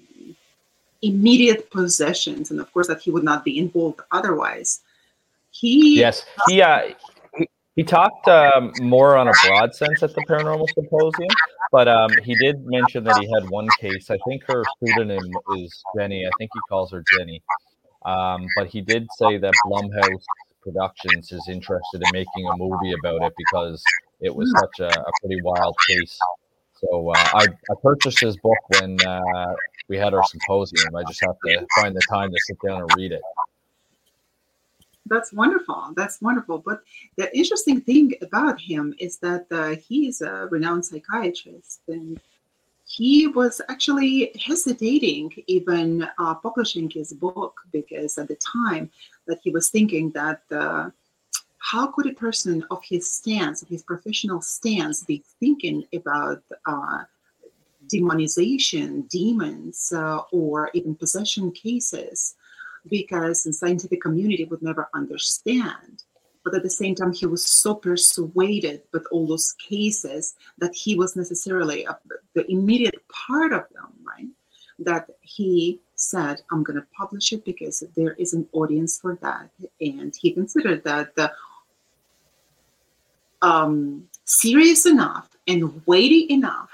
[1.01, 2.51] immediate possessions.
[2.51, 4.81] And of course, that he would not be involved otherwise.
[5.51, 6.91] He Yes, he, uh,
[7.39, 11.31] he, he talked um, more on a broad sense at the Paranormal Symposium,
[11.71, 14.11] but um, he did mention that he had one case.
[14.11, 16.27] I think her pseudonym is Jenny.
[16.27, 17.43] I think he calls her Jenny.
[18.05, 20.25] Um, but he did say that Blumhouse
[20.63, 23.83] Productions is interested in making a movie about it because
[24.21, 26.19] it was such a, a pretty wild case.
[26.75, 29.55] So uh, I, I, purchased his book when uh,
[29.89, 30.95] we had our symposium.
[30.95, 33.23] I just have to find the time to sit down and read it
[35.09, 35.93] that's wonderful.
[35.97, 36.59] That's wonderful.
[36.59, 36.83] But
[37.17, 42.21] the interesting thing about him is that uh, he is a renowned psychiatrist, and
[42.87, 48.91] he was actually hesitating even uh, publishing his book because at the time
[49.27, 50.89] that he was thinking that uh,
[51.59, 57.05] how could a person of his stance, of his professional stance, be thinking about uh,
[57.93, 62.35] demonization, demons, uh, or even possession cases?
[62.89, 66.05] Because the scientific community would never understand.
[66.45, 70.95] But at the same time, he was so persuaded with all those cases that he
[70.95, 71.99] was necessarily a,
[72.35, 74.29] the immediate part of them, right?
[74.79, 79.51] That he said, I'm going to publish it because there is an audience for that.
[79.81, 81.33] And he considered that the,
[83.43, 86.71] um, serious enough and weighty enough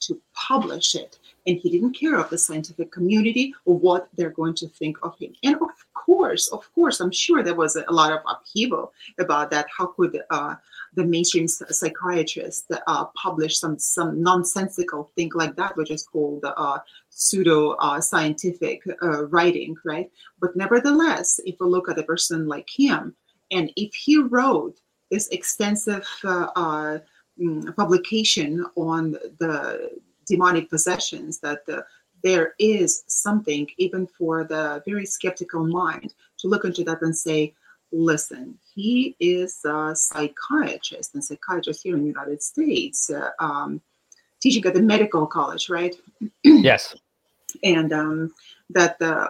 [0.00, 4.54] to publish it and he didn't care of the scientific community or what they're going
[4.54, 5.32] to think of him.
[5.42, 9.66] And of course, of course, I'm sure there was a lot of upheaval about that.
[9.76, 10.56] How could uh,
[10.94, 16.78] the mainstream psychiatrist uh, publish some some nonsensical thing like that, which is called uh,
[17.10, 20.10] pseudo uh, scientific uh, writing, right?
[20.40, 23.14] But nevertheless, if we look at a person like him,
[23.50, 24.80] and if he wrote
[25.10, 26.98] this extensive uh,
[27.38, 29.90] mm, publication on the
[30.26, 31.84] demonic possessions that the
[32.22, 37.54] there is something, even for the very skeptical mind, to look into that and say,
[37.92, 43.80] listen, he is a psychiatrist and psychiatrist here in the United States, uh, um,
[44.40, 45.94] teaching at the medical college, right?
[46.44, 46.96] yes.
[47.62, 48.34] And um,
[48.70, 49.28] that uh,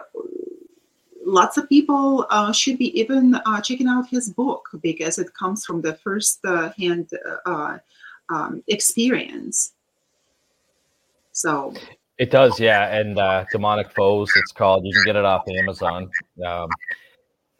[1.23, 5.65] lots of people uh, should be even uh, checking out his book because it comes
[5.65, 7.09] from the first uh, hand
[7.45, 7.77] uh,
[8.29, 9.73] um, experience.
[11.37, 11.71] So
[12.17, 12.97] it does, yeah.
[12.97, 14.83] And uh, Demonic Foes, it's called.
[14.85, 16.09] You can get it off Amazon.
[16.43, 16.67] Um,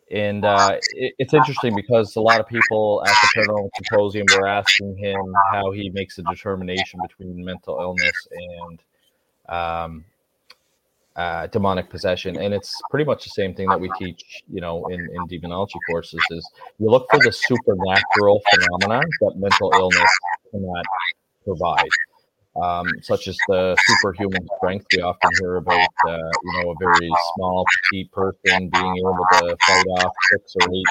[0.09, 4.47] and uh, it, it's interesting because a lot of people at the Paranormal Symposium were
[4.47, 8.83] asking him how he makes a determination between mental illness and
[9.47, 10.05] um,
[11.15, 12.35] uh, demonic possession.
[12.35, 15.77] And it's pretty much the same thing that we teach, you know, in, in demonology
[15.87, 20.11] courses is you look for the supernatural phenomenon that mental illness
[20.49, 20.85] cannot
[21.45, 21.89] provide
[22.61, 24.85] um, such as the superhuman strength.
[24.95, 29.57] We often hear about, uh, you know, a very small, petite person being able to
[29.65, 30.85] fight off six or eight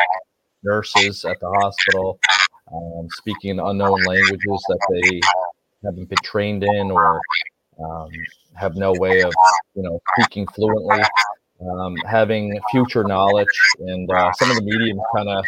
[0.63, 2.19] nurses at the hospital,
[2.73, 5.21] um, speaking unknown languages that they
[5.85, 7.21] haven't been trained in or
[7.83, 8.09] um,
[8.55, 9.33] have no way of,
[9.75, 11.03] you know, speaking fluently.
[11.59, 13.49] Um, having future knowledge,
[13.79, 15.43] and uh, some of the mediums kind of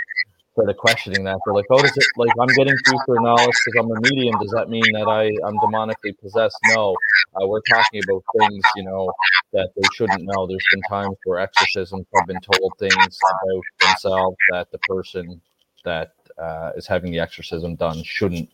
[0.58, 1.38] started questioning that.
[1.44, 4.38] They're like, "Oh, does it like I'm getting future knowledge because I'm a medium?
[4.40, 6.96] Does that mean that I I'm demonically possessed?" No,
[7.36, 9.12] uh, we're talking about things you know
[9.52, 10.46] that they shouldn't know.
[10.46, 15.40] There's been times where exorcisms have been told things about themselves that the person
[15.84, 18.48] that uh, is having the exorcism done shouldn't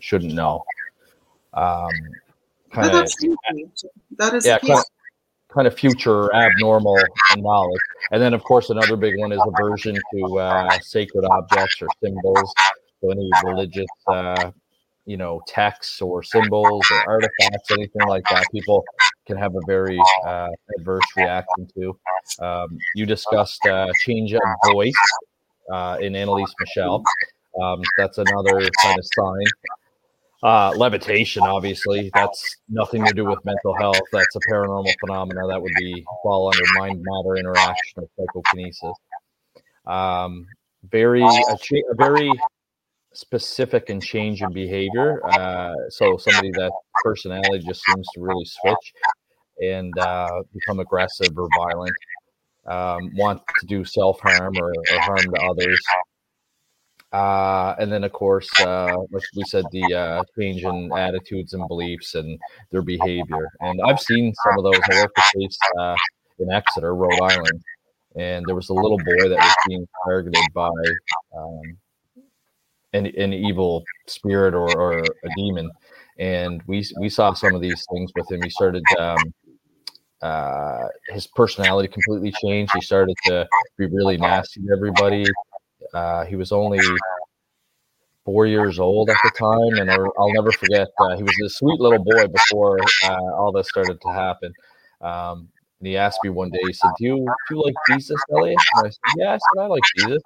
[0.00, 0.64] shouldn't know.
[1.54, 1.90] Um,
[2.72, 3.04] kinda,
[4.18, 4.82] that is yeah, kinda,
[5.52, 6.98] kind of future abnormal
[7.36, 7.80] knowledge.
[8.12, 12.52] And then, of course, another big one is aversion to uh, sacred objects or symbols.
[13.00, 14.50] So any religious, uh,
[15.04, 18.84] you know, texts or symbols or artifacts, anything like that, people
[19.26, 21.98] can have a very uh, adverse reaction to.
[22.44, 24.92] Um, you discussed uh, change of voice
[25.72, 27.02] uh, in Anneliese Michel.
[27.62, 29.44] Um, that's another kind of sign
[30.42, 34.00] uh, levitation, obviously, that's nothing to do with mental health.
[34.12, 38.96] That's a paranormal phenomena that would be fall under mind matter interaction or psychokinesis.
[39.86, 40.46] Um,
[40.90, 42.30] very a, cha- a, very
[43.12, 45.24] specific and change in behavior.
[45.26, 46.72] Uh, so somebody that
[47.02, 48.92] personality just seems to really switch
[49.62, 51.94] and uh, become aggressive or violent.
[52.66, 55.80] Um, want to do self harm or, or harm to others.
[57.16, 61.66] Uh, and then, of course, uh, like we said, the uh, change in attitudes and
[61.66, 62.38] beliefs and
[62.70, 63.48] their behavior.
[63.60, 64.80] And I've seen some of those.
[64.90, 65.18] I worked
[65.78, 65.96] uh,
[66.40, 67.62] in Exeter, Rhode Island,
[68.16, 70.68] and there was a little boy that was being targeted by
[71.34, 71.62] um,
[72.92, 75.70] an, an evil spirit or, or, a demon.
[76.18, 78.42] And we we saw some of these things with him.
[78.42, 78.84] He started.
[78.98, 79.18] Um,
[80.22, 82.72] uh, his personality completely changed.
[82.74, 85.26] He started to be really nasty to everybody.
[85.96, 86.82] Uh, he was only
[88.26, 90.88] four years old at the time, and I'll never forget.
[90.98, 94.52] Uh, he was a sweet little boy before uh, all this started to happen.
[95.00, 95.48] Um,
[95.80, 97.16] and he asked me one day, he said, "Do you
[97.48, 100.22] do you like Jesus, Elliott?" And I said, "Yeah, I I like Jesus."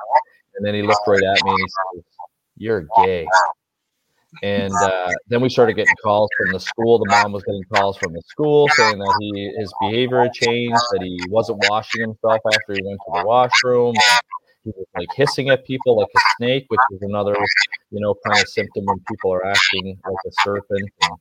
[0.56, 2.02] And then he looked right at me and he said,
[2.56, 3.28] "You're gay."
[4.42, 6.98] And uh, then we started getting calls from the school.
[6.98, 10.82] The mom was getting calls from the school saying that he his behavior had changed,
[10.92, 13.94] that he wasn't washing himself after he went to the washroom.
[13.94, 14.20] And,
[14.64, 17.34] he was like hissing at people like a snake, which is another,
[17.90, 21.18] you know, kind of symptom when people are acting like a serpent and,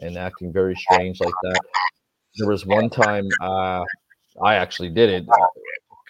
[0.00, 1.60] and acting very strange like that.
[2.36, 3.84] There was one time uh,
[4.42, 5.26] I actually did it.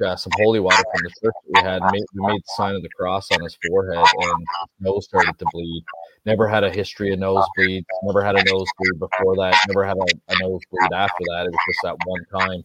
[0.04, 1.80] Uh, some holy water from the church we had.
[1.92, 5.38] Made, we made the sign of the cross on his forehead, and his nose started
[5.38, 5.84] to bleed.
[6.24, 7.84] Never had a history of nosebleeds.
[8.02, 9.56] Never had a nosebleed before that.
[9.68, 11.46] Never had a, a nosebleed after that.
[11.46, 12.62] It was just that one time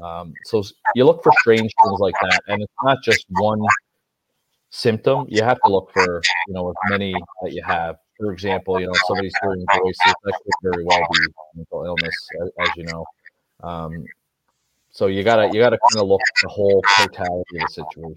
[0.00, 0.62] um, so
[0.94, 3.60] you look for strange things like that, and it's not just one
[4.70, 5.26] symptom.
[5.28, 7.96] You have to look for you know as many that you have.
[8.18, 11.20] For example, you know somebody's hearing voices that could very well be
[11.54, 13.04] mental illness, as, as you know.
[13.62, 14.04] Um,
[14.90, 18.16] so you gotta you gotta kind of look at the whole totality of the situation.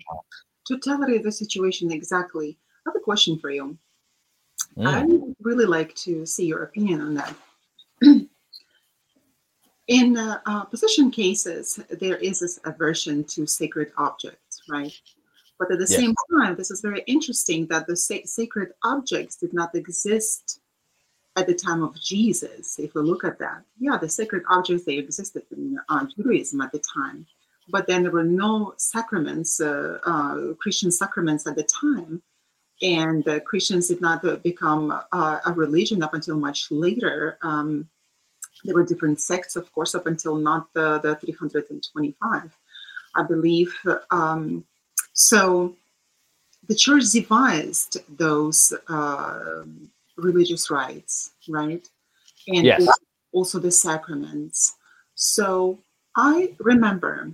[0.68, 2.58] Totality of the situation, exactly.
[2.86, 3.78] I have a question for you.
[4.78, 4.88] Mm.
[4.88, 7.36] I'd really like to see your opinion on that.
[9.88, 14.94] in uh, uh, possession cases, there is this aversion to sacred objects, right?
[15.60, 19.54] But at the same time, this is very interesting that the sa- sacred objects did
[19.54, 20.60] not exist
[21.38, 22.80] at the time of Jesus.
[22.80, 26.72] If we look at that, yeah, the sacred objects they existed in uh, Judaism at
[26.72, 27.26] the time,
[27.70, 32.22] but then there were no sacraments, uh, uh, Christian sacraments at the time,
[32.82, 37.38] and Christians did not uh, become uh, a religion up until much later.
[37.42, 37.88] Um,
[38.66, 42.58] there were different sects, of course, up until not the, the 325,
[43.16, 43.74] I believe.
[44.12, 44.66] Um,
[45.14, 45.76] so
[46.68, 49.64] the church devised those uh,
[50.18, 51.88] religious rites, right?
[52.48, 52.88] And yes.
[53.32, 54.76] also the sacraments.
[55.14, 55.80] So
[56.16, 57.32] I remember,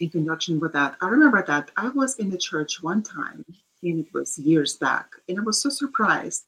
[0.00, 3.44] in conjunction with that, I remember that I was in the church one time,
[3.82, 6.44] and it was years back, and I was so surprised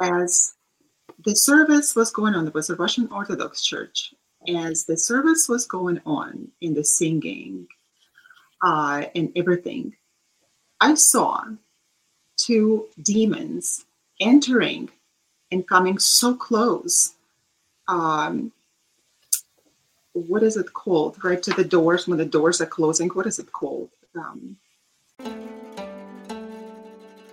[0.00, 0.55] as
[1.24, 2.44] the service was going on.
[2.44, 4.14] There was a Russian Orthodox church.
[4.48, 7.66] As the service was going on in the singing
[8.64, 9.94] uh, and everything,
[10.80, 11.42] I saw
[12.36, 13.86] two demons
[14.20, 14.88] entering
[15.50, 17.14] and coming so close.
[17.88, 18.52] Um,
[20.12, 21.22] what is it called?
[21.24, 23.08] Right to the doors when the doors are closing.
[23.08, 23.90] What is it called?
[24.14, 24.56] Um,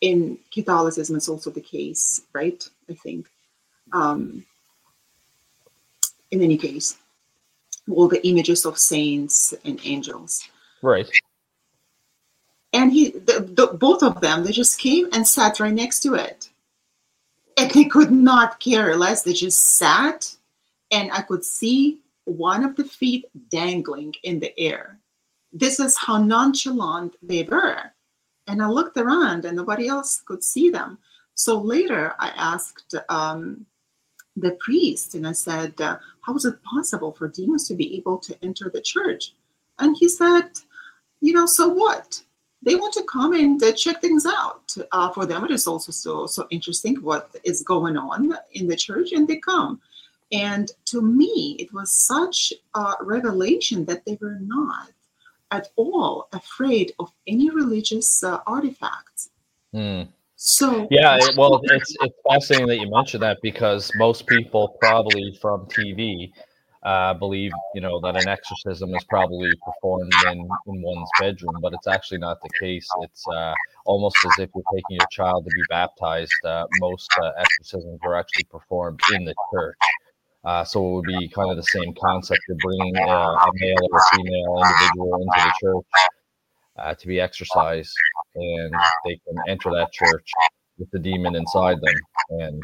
[0.00, 2.68] in Catholicism, it's also the case, right?
[2.88, 3.28] I think.
[3.92, 4.44] Um,
[6.30, 6.98] in any case,
[7.90, 10.48] all the images of saints and angels.
[10.82, 11.08] Right.
[12.72, 16.14] And he, the, the, both of them, they just came and sat right next to
[16.14, 16.50] it.
[17.56, 19.22] And they could not care less.
[19.22, 20.34] They just sat,
[20.90, 24.98] and I could see one of the feet dangling in the air.
[25.52, 27.92] This is how nonchalant they were.
[28.46, 30.98] And I looked around and nobody else could see them.
[31.34, 33.66] So later I asked um,
[34.36, 38.18] the priest and I said, uh, How is it possible for demons to be able
[38.18, 39.34] to enter the church?
[39.78, 40.50] And he said,
[41.20, 42.22] You know, so what?
[42.62, 44.74] They want to come and uh, check things out.
[44.90, 48.76] Uh, for them, it is also so, so interesting what is going on in the
[48.76, 49.80] church, and they come.
[50.32, 54.90] And to me, it was such a revelation that they were not
[55.50, 59.30] at all afraid of any religious uh, artifacts.
[59.74, 60.08] Mm.
[60.36, 65.36] So yeah, it, well, it's it's fascinating that you mentioned that because most people probably
[65.40, 66.30] from TV
[66.82, 71.72] uh, believe you know that an exorcism is probably performed in in one's bedroom, but
[71.72, 72.88] it's actually not the case.
[73.00, 73.54] It's uh,
[73.86, 76.32] almost as if you're taking your child to be baptized.
[76.44, 79.76] Uh, most uh, exorcisms are actually performed in the church.
[80.46, 82.40] Uh, so it would be kind of the same concept.
[82.46, 86.08] You're bringing uh, a male or a female individual into the church
[86.78, 87.92] uh, to be exorcised,
[88.36, 88.72] and
[89.04, 90.30] they can enter that church
[90.78, 91.94] with the demon inside them,
[92.40, 92.62] and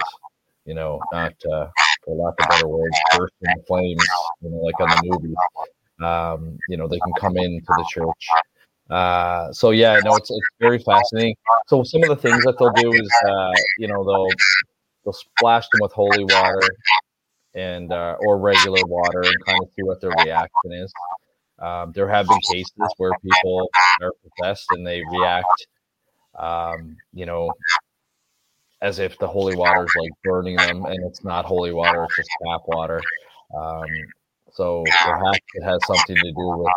[0.64, 1.66] you know, not uh,
[2.04, 4.06] for lack of better words, burst in flames,
[4.42, 5.34] you know, like on the movie.
[6.04, 8.28] Um, you know, they can come into the church.
[8.90, 11.34] Uh, so yeah, no, it's it's very fascinating.
[11.66, 14.28] So some of the things that they'll do is, uh, you know, they'll
[15.04, 16.60] they'll splash them with holy water
[17.54, 20.92] and uh, or regular water and kind of see what their reaction is.
[21.58, 23.70] Um, there have been cases where people
[24.02, 25.66] are possessed and they react,
[26.38, 27.52] um, you know,
[28.80, 32.16] as if the holy water is like burning them, and it's not holy water; it's
[32.16, 33.00] just tap water.
[33.56, 33.86] Um,
[34.52, 36.72] so perhaps it has something to do with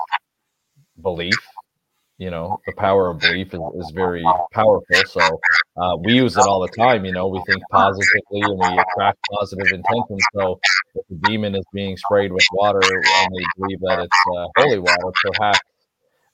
[1.02, 1.38] belief
[2.18, 5.40] you know the power of belief is, is very powerful so
[5.78, 9.18] uh, we use it all the time you know we think positively and we attract
[9.32, 10.60] positive intentions so
[10.96, 14.80] if the demon is being sprayed with water and they believe that it's uh, holy
[14.80, 15.60] water perhaps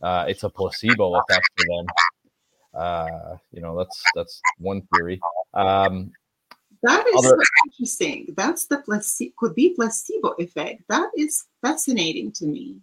[0.04, 1.86] uh, it's a placebo effect for them
[2.76, 5.20] uh, you know that's that's one theory
[5.56, 6.12] um,
[6.84, 8.34] That is Other- interesting.
[8.38, 10.84] That's the placebo could be placebo effect.
[10.90, 12.78] That is fascinating to me.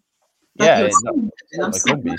[0.55, 2.17] yeah, it, no, it could be.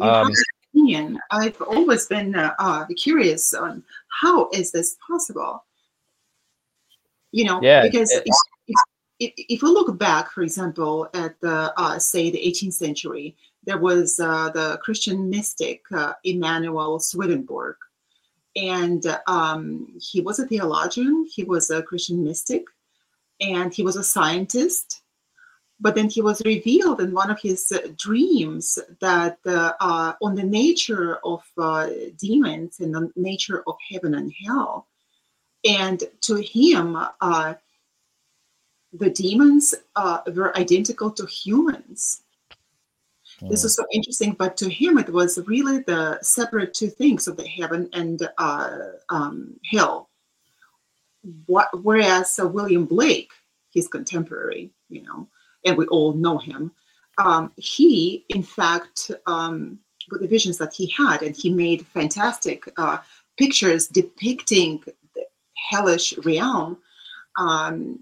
[0.00, 0.30] Um,
[0.76, 1.18] opinion.
[1.30, 3.82] I've always been uh, uh, curious on
[4.20, 5.64] how is this possible.
[7.32, 8.76] You know, yeah, because it, if,
[9.18, 13.78] if, if, we look back, for example, at the uh, say the 18th century, there
[13.78, 17.76] was uh, the Christian mystic uh, Emanuel Swedenborg,
[18.54, 21.26] and um, he was a theologian.
[21.30, 22.64] He was a Christian mystic,
[23.40, 25.02] and he was a scientist
[25.78, 30.34] but then he was revealed in one of his uh, dreams that uh, uh, on
[30.34, 34.86] the nature of uh, demons and the nature of heaven and hell
[35.68, 37.54] and to him uh,
[38.92, 42.22] the demons uh, were identical to humans.
[43.50, 47.36] This is so interesting but to him it was really the separate two things of
[47.36, 50.08] the heaven and um, hell.
[51.46, 53.32] What, whereas william blake
[53.74, 55.28] his contemporary you know
[55.66, 56.70] and we all know him.
[57.18, 59.78] Um, he, in fact, um,
[60.10, 62.98] with the visions that he had, and he made fantastic uh,
[63.36, 64.82] pictures depicting
[65.14, 65.24] the
[65.70, 66.78] hellish realm.
[67.38, 68.00] Um,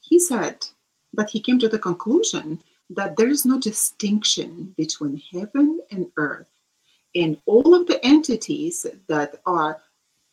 [0.00, 0.66] he said
[1.14, 6.50] that he came to the conclusion that there is no distinction between heaven and earth.
[7.14, 9.80] And all of the entities that are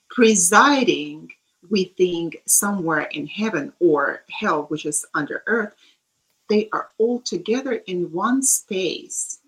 [0.09, 1.29] presiding
[1.69, 5.73] we think somewhere in heaven or hell, which is under earth,
[6.49, 9.39] they are all together in one space.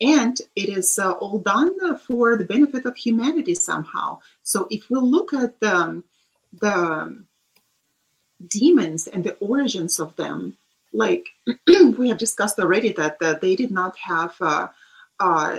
[0.00, 4.18] And it is uh, all done for the benefit of humanity somehow.
[4.42, 6.02] So if we look at the,
[6.60, 7.24] the
[8.48, 10.56] demons and the origins of them,
[10.92, 11.26] like
[11.66, 14.68] we have discussed already, that uh, they did not have, uh,
[15.20, 15.54] uh,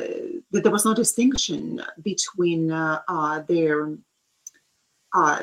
[0.52, 3.96] that there was no distinction between uh, uh, their
[5.14, 5.42] uh,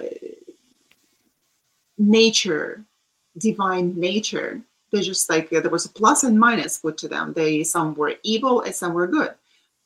[1.99, 2.85] nature,
[3.39, 4.61] divine nature.
[4.91, 7.33] They're just like there was a plus and minus put to them.
[7.33, 9.35] They some were evil and some were good.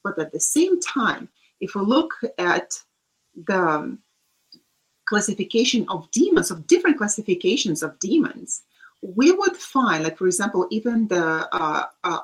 [0.03, 1.29] But at the same time,
[1.61, 2.79] if we look at
[3.47, 3.99] the
[5.07, 8.63] classification of demons, of different classifications of demons,
[9.03, 12.21] we would find, like for example, even the uh, uh,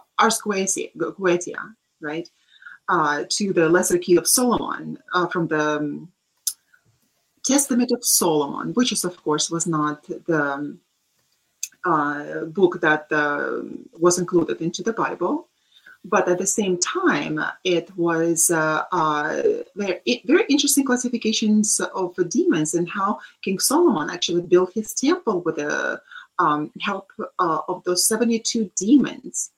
[2.01, 2.31] right,
[2.89, 6.13] uh, to the Lesser Key of Solomon uh, from the um,
[7.45, 10.81] Testament of Solomon, which is, of course, was not the um,
[11.85, 13.63] uh, book that uh,
[13.99, 15.49] was included into the Bible,
[16.05, 19.43] but at the same time, it was uh, uh
[19.77, 25.57] very, very interesting classifications of demons and how King Solomon actually built his temple with
[25.57, 26.01] the
[26.39, 29.51] um, help uh, of those 72 demons.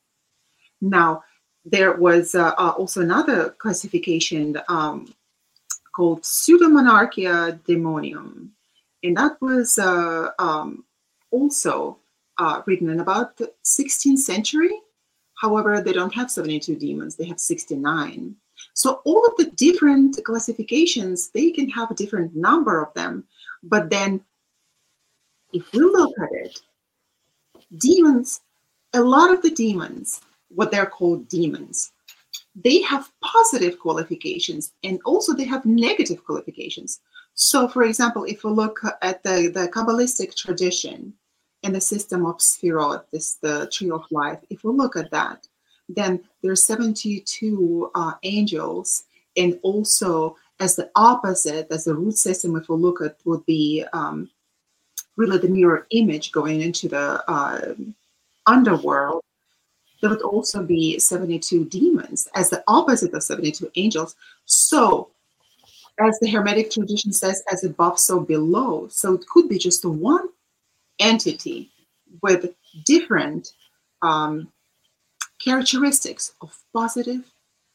[0.80, 1.22] Now,
[1.64, 5.14] there was uh, also another classification um,
[5.93, 8.49] called Pseudomonarchia Daemonum.
[9.03, 10.84] And that was uh, um,
[11.30, 11.99] also
[12.38, 14.72] uh, written in about the 16th century.
[15.40, 18.36] However, they don't have 72 demons, they have 69.
[18.74, 23.24] So all of the different classifications, they can have a different number of them.
[23.62, 24.20] But then
[25.53, 26.61] if we look at it,
[27.78, 28.40] demons,
[28.95, 31.93] a lot of the demons, what they're called demons,
[32.55, 37.00] they have positive qualifications and also they have negative qualifications.
[37.34, 41.14] So, for example, if we look at the, the Kabbalistic tradition
[41.62, 45.46] and the system of Sphirot, this the tree of life, if we look at that,
[45.88, 49.05] then there are 72 uh, angels,
[49.36, 53.84] and also as the opposite, as the root system, if we look at, would be
[53.92, 54.30] um,
[55.16, 57.74] really the mirror image going into the uh,
[58.46, 59.22] underworld
[60.03, 64.16] there would also be 72 demons as the opposite of 72 angels.
[64.44, 65.11] So,
[66.00, 68.88] as the Hermetic tradition says, as above, so below.
[68.90, 70.28] So, it could be just one
[70.98, 71.70] entity
[72.20, 72.53] with
[72.84, 73.53] different
[74.03, 74.48] um,
[75.42, 77.22] characteristics of positive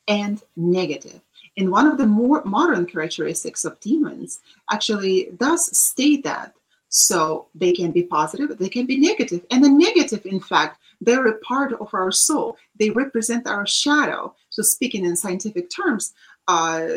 [0.09, 1.21] and negative.
[1.57, 6.53] And one of the more modern characteristics of demons actually does state that.
[6.89, 9.45] So they can be positive, they can be negative.
[9.51, 12.57] And the negative, in fact, they're a part of our soul.
[12.79, 14.35] They represent our shadow.
[14.49, 16.13] So, speaking in scientific terms,
[16.47, 16.87] uh,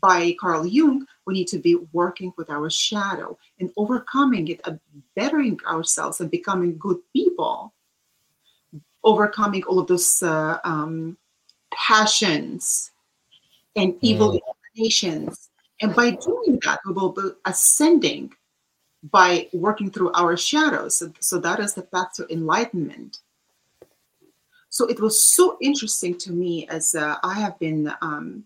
[0.00, 4.74] by Carl Jung, we need to be working with our shadow and overcoming it, uh,
[5.14, 7.72] bettering ourselves and becoming good people,
[9.04, 11.16] overcoming all of those uh, um,
[11.72, 12.90] passions
[13.76, 14.40] and evil
[14.74, 15.50] inclinations.
[15.80, 18.32] And by doing that, we will be ascending
[19.10, 21.02] by working through our shadows.
[21.20, 23.18] So, that is the path to enlightenment.
[24.72, 28.44] So it was so interesting to me as uh, I have been um,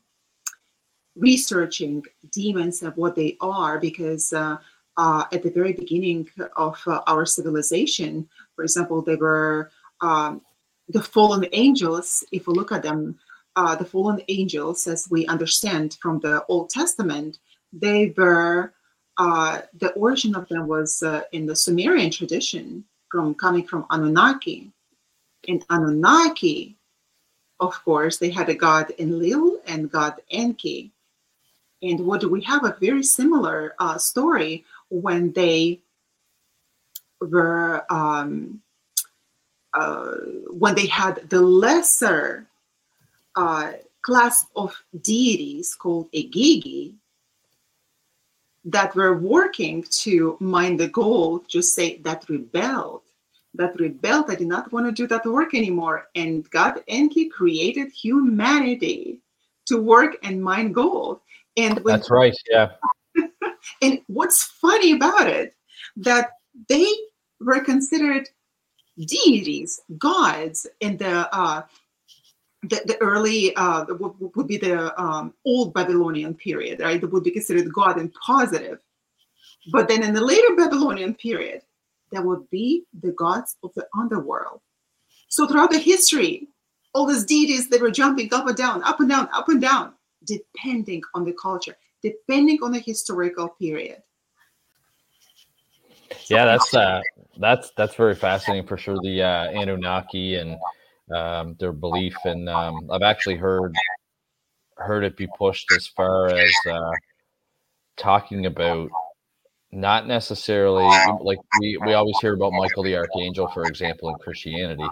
[1.15, 4.57] researching demons and what they are because uh,
[4.97, 10.41] uh, at the very beginning of uh, our civilization, for example, they were um,
[10.89, 12.25] the fallen angels.
[12.33, 13.21] If we look at them,
[13.55, 17.39] uh, the fallen angels, as we understand from the Old Testament,
[17.73, 18.73] they were
[19.19, 24.71] uh, the origin of them was uh, in the Sumerian tradition, from coming from Anunnaki.
[25.45, 26.77] In Anunnaki,
[27.61, 30.93] of course, they had a god Enlil and god Enki.
[31.83, 32.65] And what do we have?
[32.65, 35.81] A very similar uh, story when they
[37.21, 38.61] were um,
[39.73, 40.15] uh,
[40.51, 42.47] when they had the lesser
[43.37, 46.95] uh, class of deities called Igigi
[48.67, 53.03] that were working to mine the gold, just say that rebelled,
[53.55, 56.09] that rebelled, i did not want to do that work anymore.
[56.17, 59.21] And God Enki created humanity
[59.67, 61.21] to work and mine gold.
[61.57, 62.73] And when, that's right, yeah.
[63.83, 65.55] and what's funny about it,
[65.97, 66.31] that
[66.69, 66.93] they
[67.41, 68.29] were considered
[68.99, 71.63] deities, gods in the uh,
[72.69, 77.01] the, the early uh, would, be the um, old Babylonian period, right?
[77.01, 78.79] That would be considered God and positive.
[79.73, 81.63] But then in the later Babylonian period,
[82.13, 84.61] there would be the gods of the underworld.
[85.29, 86.49] So throughout the history,
[86.95, 89.95] all these deities they were jumping up and down, up and down, up and down,
[90.25, 94.03] depending on the culture, depending on the historical period.
[96.29, 97.03] Yeah, that's uh,
[97.39, 98.97] that's that's very fascinating for sure.
[99.03, 100.57] The uh, Anunnaki and
[101.15, 103.75] um, their belief, and um, I've actually heard
[104.77, 106.91] heard it be pushed as far as uh,
[107.97, 108.91] talking about
[109.73, 110.85] not necessarily
[111.23, 114.87] like we, we always hear about Michael the Archangel, for example, in Christianity.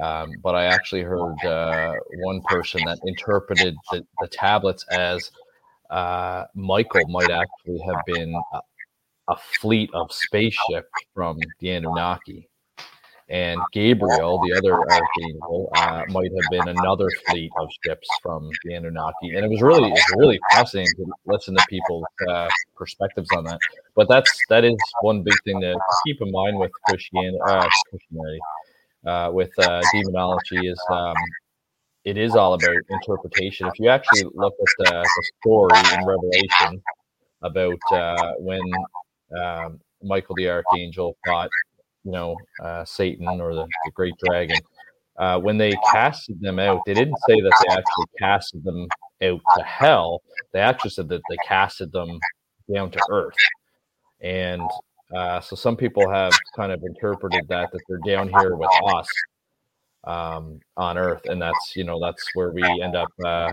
[0.00, 5.30] Um, but I actually heard uh, one person that interpreted the, the tablets as
[5.90, 8.60] uh, Michael might actually have been a,
[9.28, 12.48] a fleet of spaceship from the Anunnaki
[13.30, 18.74] and Gabriel, the other archangel, uh, might have been another fleet of ships from the
[18.74, 19.34] Anunnaki.
[19.34, 23.58] And it was really, really fascinating to listen to people's uh, perspectives on that.
[23.94, 28.40] But that's that is one big thing to keep in mind with Christianity, uh, Christianity
[29.06, 31.14] uh, with uh, demonology is um,
[32.04, 33.66] it is all about interpretation.
[33.66, 36.82] If you actually look at the, the story in Revelation
[37.42, 38.62] about uh, when
[39.38, 41.50] um, Michael the archangel fought
[42.08, 44.56] you know, uh, Satan or the, the great dragon.
[45.18, 48.86] Uh, when they casted them out, they didn't say that they actually casted them
[49.22, 50.22] out to hell.
[50.52, 52.18] They actually said that they casted them
[52.72, 53.34] down to earth.
[54.22, 54.62] And
[55.14, 59.08] uh, so some people have kind of interpreted that that they're down here with us
[60.04, 63.52] um, on earth, and that's you know that's where we end up uh,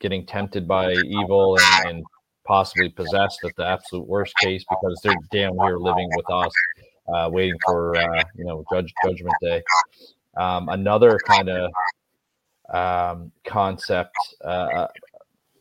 [0.00, 2.04] getting tempted by evil and, and
[2.46, 6.52] possibly possessed at the absolute worst case because they're down here living with us
[7.08, 9.62] uh, waiting for uh, you know judge judgment day.
[10.36, 11.70] Um, another kind of
[12.72, 14.88] um, concept, uh, uh,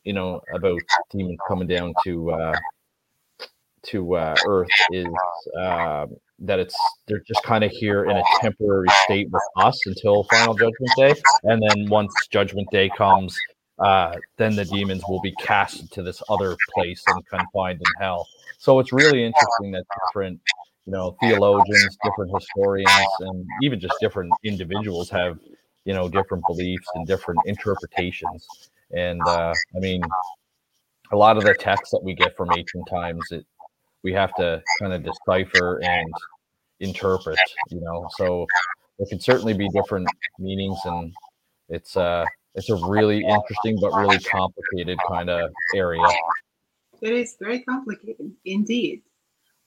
[0.03, 0.81] you know, about
[1.11, 2.55] demons coming down to uh,
[3.83, 5.07] to uh, Earth is
[5.57, 6.75] um, that it's
[7.07, 11.13] they're just kind of here in a temporary state with us until final judgment day,
[11.43, 13.37] and then once judgment day comes,
[13.79, 18.27] uh, then the demons will be cast to this other place and confined in hell.
[18.57, 20.39] So it's really interesting that different
[20.85, 25.39] you know theologians different historians and even just different individuals have
[25.85, 28.47] you know different beliefs and different interpretations.
[28.91, 30.01] And uh, i mean
[31.11, 33.45] a lot of the texts that we get from ancient times it
[34.03, 36.13] we have to kind of decipher and
[36.79, 37.39] interpret
[37.71, 38.07] you know?
[38.17, 38.45] So
[38.99, 40.07] there can certainly be different
[40.39, 41.13] meanings and
[41.69, 46.07] it's uh it's a really interesting but really complicated kind of area.
[47.01, 49.01] It is very complicated indeed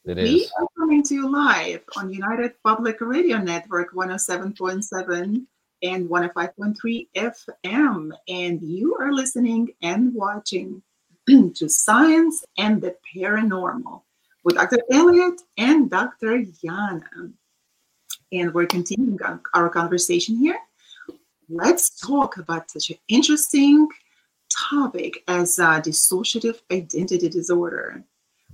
[0.05, 0.53] it we is.
[0.59, 5.47] are coming to you live on United Public Radio Network 107.7
[5.83, 8.11] and 105.3 FM.
[8.29, 10.83] And you are listening and watching
[11.29, 14.03] to Science and the Paranormal
[14.45, 14.79] with Dr.
[14.91, 16.45] Elliott and Dr.
[16.65, 17.33] Yana.
[18.33, 19.19] And we're continuing
[19.55, 20.59] our conversation here.
[21.51, 23.89] Let's talk about such an interesting
[24.51, 28.05] topic as uh, dissociative identity disorder.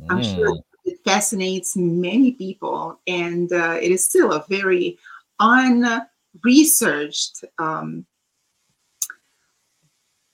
[0.09, 0.63] I'm sure mm
[1.05, 4.99] fascinates many people, and uh, it is still a very
[5.41, 8.05] unresearched um,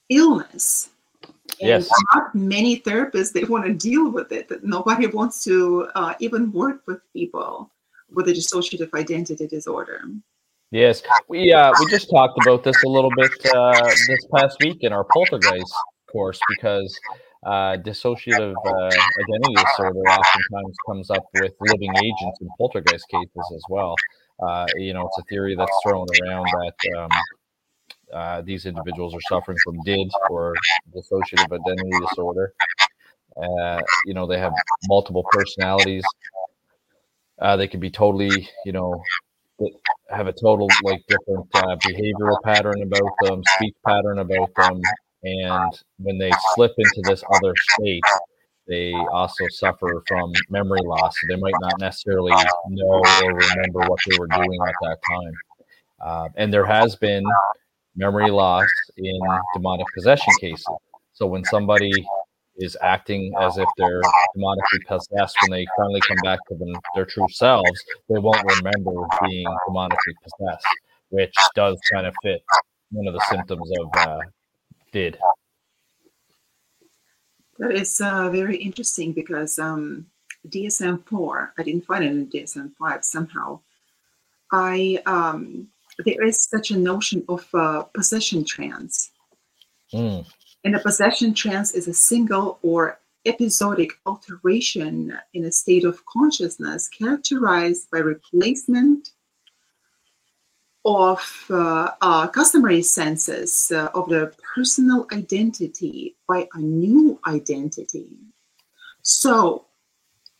[0.08, 0.90] illness.
[1.60, 1.88] And yes.
[2.14, 4.50] not many therapists they want to deal with it.
[4.64, 7.70] Nobody wants to uh, even work with people
[8.12, 10.02] with a dissociative identity disorder.
[10.70, 14.78] Yes, we uh, we just talked about this a little bit uh, this past week
[14.82, 15.74] in our poltergeist
[16.10, 16.96] course because
[17.44, 18.90] uh, dissociative uh,
[19.22, 23.94] identity disorder oftentimes comes up with living agents in poltergeist cases as well.
[24.42, 27.10] Uh, you know, it's a theory that's thrown around that um,
[28.12, 30.54] uh, these individuals are suffering from DID or
[30.94, 32.52] dissociative identity disorder.
[33.36, 34.52] Uh, you know, they have
[34.88, 36.04] multiple personalities.
[37.40, 39.02] Uh, they can be totally, you know,
[40.10, 44.80] have a total like different uh, behavioral pattern about them, speech pattern about them,
[45.22, 48.02] and when they slip into this other state,
[48.66, 51.14] they also suffer from memory loss.
[51.20, 52.32] So they might not necessarily
[52.68, 55.32] know or remember what they were doing at that time.
[56.00, 57.24] Uh, and there has been
[57.96, 59.20] memory loss in
[59.54, 60.66] demonic possession cases.
[61.12, 61.92] So when somebody
[62.56, 64.02] is acting as if they're
[64.36, 68.92] demonically possessed when they finally come back to them, their true selves, they won't remember
[69.24, 70.66] being demonically possessed,
[71.08, 72.42] which does kind of fit
[72.92, 74.18] one of the symptoms of uh,
[74.92, 75.18] did.
[77.58, 80.06] That is uh, very interesting because um,
[80.48, 83.60] DSM four, I didn't find it in DSM five somehow.
[84.52, 85.68] I um,
[86.04, 89.10] there is such a notion of uh, possession trance.
[89.92, 90.26] Mm.
[90.64, 96.88] And a possession trance is a single or episodic alteration in a state of consciousness
[96.88, 99.10] characterized by replacement
[100.84, 108.08] of uh, uh, customary senses uh, of the personal identity by a new identity.
[109.02, 109.66] So,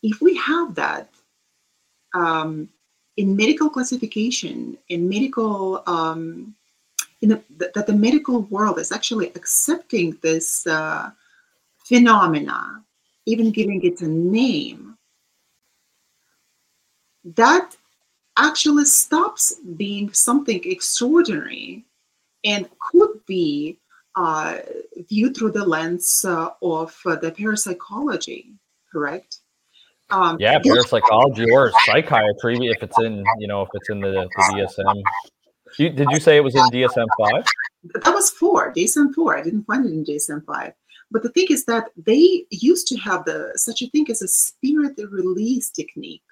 [0.02, 1.10] if we have that
[2.14, 2.70] um,
[3.16, 6.54] in medical classification, in medical, um,
[7.20, 7.42] in the,
[7.74, 11.10] that the medical world is actually accepting this uh,
[11.84, 12.82] phenomena,
[13.26, 14.96] even giving it a name,
[17.24, 17.76] that
[18.40, 21.84] actually stops being something extraordinary
[22.44, 23.78] and could be
[24.16, 24.58] uh,
[25.08, 28.52] viewed through the lens uh, of uh, the parapsychology,
[28.90, 29.38] correct?
[30.10, 34.28] Um, yeah, parapsychology or psychiatry if it's in, you know, if it's in the, the
[34.38, 35.02] DSM.
[35.78, 37.44] You, did you say it was in DSM five?
[37.94, 39.36] That was four, DSM four.
[39.36, 40.72] I didn't find it in DSM five.
[41.12, 44.28] But the thing is that they used to have the such a thing as a
[44.28, 46.22] spirit release technique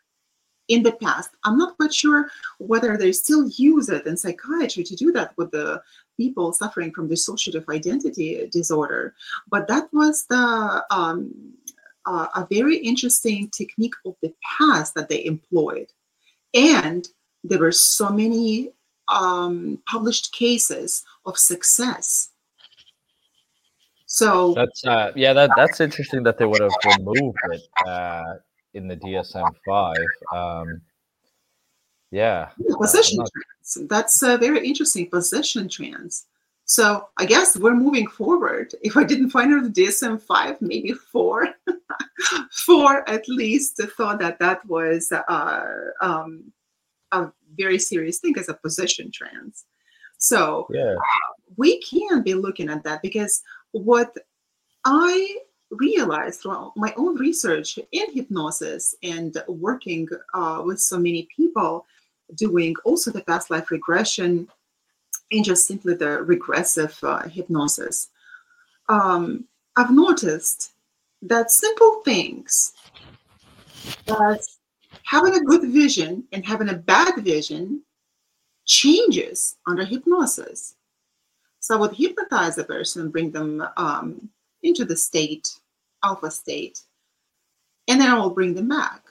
[0.69, 1.31] in the past.
[1.45, 5.51] I'm not quite sure whether they still use it in psychiatry to do that with
[5.51, 5.83] the
[6.17, 9.15] people suffering from dissociative identity disorder.
[9.49, 11.35] But that was the um,
[12.07, 15.89] uh, a very interesting technique of the past that they employed,
[16.55, 17.09] and
[17.45, 18.71] there were so many
[19.09, 22.31] um, published cases of success.
[24.07, 27.63] So that's uh, yeah, that that's interesting that they would have removed it.
[27.87, 28.35] Uh,
[28.75, 29.97] in the DSM five.
[30.35, 30.81] Um,
[32.11, 32.51] yeah,
[32.81, 33.29] possession not...
[33.33, 33.89] trance.
[33.89, 36.27] That's a very interesting possession trance.
[36.65, 38.75] So I guess we're moving forward.
[38.83, 41.49] If I didn't find out the DSM five, maybe four,
[42.51, 45.67] four at least thought that that was uh,
[46.03, 46.53] um,
[47.13, 49.65] a very serious thing as a possession trance.
[50.19, 50.97] So yeah.
[51.57, 53.43] we can be looking at that because
[53.73, 54.15] what
[54.85, 55.37] I
[55.71, 61.85] realized through my own research in hypnosis and working uh, with so many people
[62.35, 64.49] doing also the past life regression
[65.31, 68.09] and just simply the regressive uh, hypnosis.
[68.89, 69.45] Um,
[69.77, 70.73] i've noticed
[71.23, 72.73] that simple things
[74.09, 74.59] as
[75.05, 77.83] having a good vision and having a bad vision
[78.65, 80.75] changes under hypnosis.
[81.61, 84.31] So i would hypnotize a person bring them um,
[84.63, 85.49] into the state,
[86.03, 86.83] alpha state,
[87.89, 89.03] and then I will bring them back.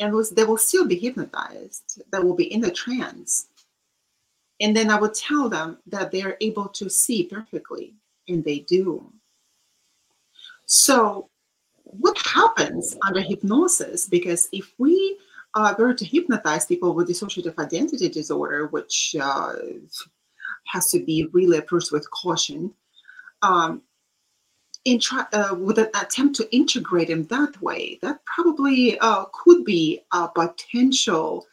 [0.00, 3.48] And they will still be hypnotized, they will be in the trance.
[4.60, 7.94] And then I will tell them that they are able to see perfectly,
[8.28, 9.12] and they do.
[10.66, 11.30] So,
[11.84, 14.06] what happens under hypnosis?
[14.06, 15.18] Because if we
[15.54, 19.54] uh, were to hypnotize people with dissociative identity disorder, which uh,
[20.66, 22.72] has to be really approached with caution,
[23.42, 23.82] um,
[24.88, 29.64] in try, uh, with an attempt to integrate him that way, that probably uh, could
[29.64, 31.46] be a potential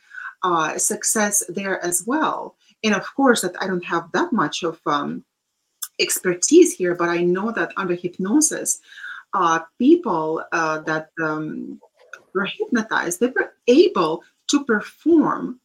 [0.43, 2.55] uh, success there as well.
[2.83, 5.25] And of course, that I don't have that much of um,
[5.99, 8.79] expertise here, but I know that under hypnosis,
[9.33, 11.81] uh, people uh, that um,
[12.33, 15.59] were hypnotized, they were able to perform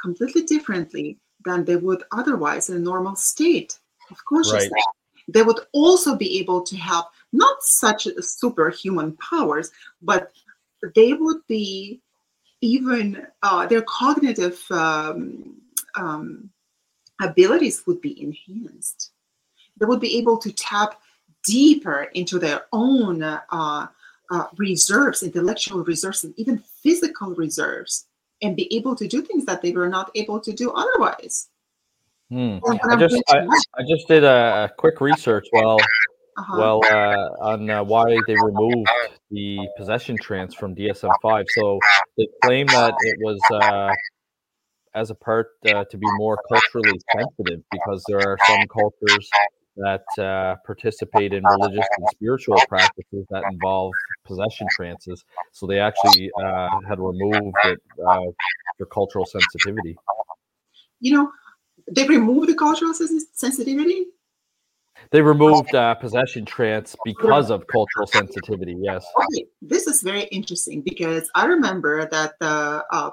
[0.00, 3.78] completely differently than they would otherwise in a normal state
[4.10, 4.72] of consciousness.
[4.72, 5.01] Right
[5.32, 9.70] they would also be able to have not such superhuman powers,
[10.00, 10.32] but
[10.94, 12.00] they would be
[12.60, 15.60] even uh, their cognitive um,
[15.96, 16.50] um,
[17.20, 19.10] abilities would be enhanced.
[19.78, 21.00] They would be able to tap
[21.44, 23.40] deeper into their own uh,
[24.30, 28.06] uh, reserves, intellectual reserves, and even physical reserves,
[28.42, 31.48] and be able to do things that they were not able to do otherwise.
[32.32, 32.56] Hmm.
[32.90, 33.40] I just I,
[33.78, 35.76] I, just did a, quick research while
[36.38, 36.54] uh-huh.
[36.56, 38.88] well uh, on uh, why they removed
[39.30, 41.44] the possession trance from DSM-5.
[41.50, 41.78] So
[42.16, 43.92] they claim that it was uh,
[44.94, 49.28] as a part uh, to be more culturally sensitive because there are some cultures
[49.76, 53.92] that uh, participate in religious and spiritual practices that involve
[54.24, 55.22] possession trances.
[55.52, 57.78] So they actually uh, had removed it
[58.08, 58.20] uh,
[58.78, 59.98] for cultural sensitivity.
[61.00, 61.32] You know,
[61.90, 64.06] they removed the cultural sensitivity.
[65.10, 68.76] They removed uh, possession trance because of cultural sensitivity.
[68.78, 69.04] Yes.
[69.18, 73.10] Okay, this is very interesting because I remember that the uh,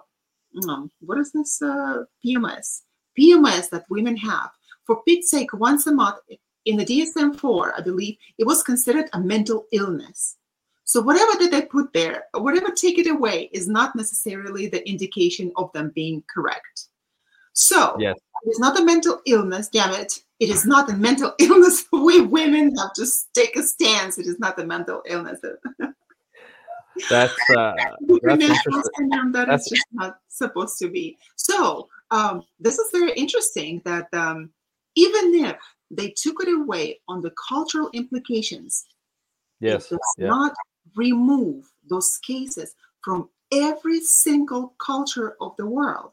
[0.67, 2.81] um, what is this uh, PMS?
[3.17, 4.49] PMS that women have.
[4.85, 6.19] For Pete's sake, once a month
[6.65, 10.37] in the DSM-4, I believe it was considered a mental illness.
[10.85, 15.51] So whatever that they put there, whatever take it away, is not necessarily the indication
[15.55, 16.88] of them being correct.
[17.59, 18.17] So yes.
[18.43, 20.23] it is not a mental illness, damn it.
[20.39, 21.85] It is not a mental illness.
[21.91, 24.17] We women have to take a stance.
[24.17, 25.41] It is not a mental illness.
[27.09, 27.73] that's uh,
[28.23, 28.45] that's.
[28.45, 31.17] That that's just not supposed to be.
[31.35, 34.51] So um, this is very interesting that um,
[34.95, 35.57] even if
[35.91, 38.85] they took it away on the cultural implications,
[39.59, 40.27] yes, it does yeah.
[40.27, 40.53] not
[40.95, 46.11] remove those cases from every single culture of the world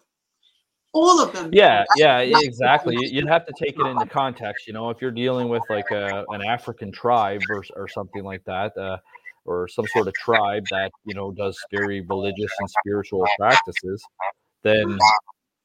[0.96, 1.50] all of them.
[1.52, 2.96] Yeah, yeah, exactly.
[2.98, 4.66] You'd have to take it into context.
[4.66, 8.44] You know, if you're dealing with like a, an African tribe or, or something like
[8.44, 8.98] that, uh,
[9.44, 14.02] or some sort of tribe that you know does very religious and spiritual practices,
[14.62, 14.98] then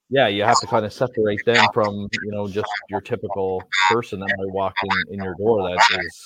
[0.10, 4.20] yeah, you have to kind of separate them from you know just your typical person
[4.20, 6.26] that might walk in in your door that is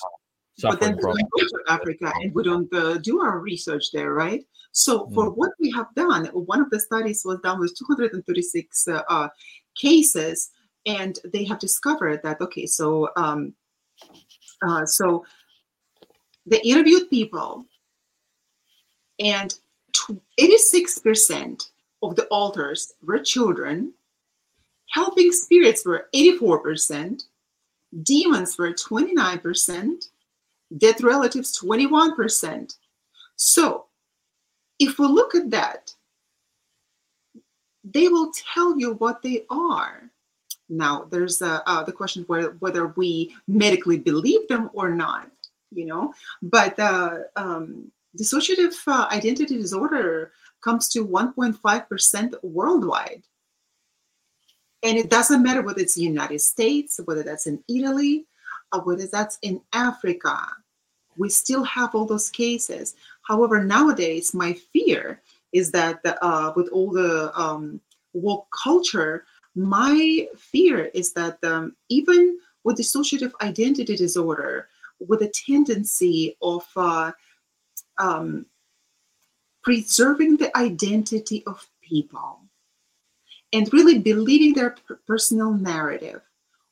[0.62, 4.44] but then we go to Africa and we don't uh, do our research there, right?
[4.72, 5.36] So for mm.
[5.36, 9.28] what we have done, one of the studies was done with 236 uh, uh,
[9.76, 10.50] cases,
[10.86, 13.54] and they have discovered that okay, so um,
[14.66, 15.24] uh, so
[16.46, 17.66] they interviewed people,
[19.18, 19.54] and
[20.40, 21.70] 86%
[22.02, 23.92] of the alters were children.
[24.90, 27.24] Helping spirits were 84%.
[28.02, 30.04] Demons were 29%
[30.76, 32.76] dead relatives 21%.
[33.36, 33.86] So
[34.78, 35.92] if we look at that,
[37.84, 40.10] they will tell you what they are.
[40.68, 45.30] Now, there's uh, the question where, whether we medically believe them or not,
[45.70, 46.12] you know,
[46.42, 53.22] but uh, um, dissociative uh, identity disorder comes to 1.5% worldwide.
[54.82, 58.26] And it doesn't matter whether it's the United States, whether that's in Italy,
[58.84, 60.38] whether that's in Africa.
[61.16, 62.94] We still have all those cases.
[63.22, 67.80] However, nowadays, my fear is that the, uh, with all the um,
[68.12, 74.68] woke culture, my fear is that um, even with dissociative identity disorder,
[75.00, 77.12] with a tendency of uh,
[77.98, 78.46] um,
[79.62, 82.40] preserving the identity of people
[83.52, 84.74] and really believing their
[85.06, 86.20] personal narrative,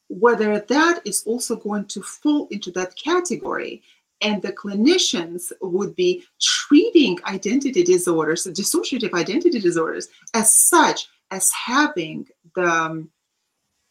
[0.09, 3.83] whether that is also going to fall into that category
[4.21, 12.27] and the clinicians would be treating identity disorders, dissociative identity disorders, as such as having
[12.55, 13.11] the um,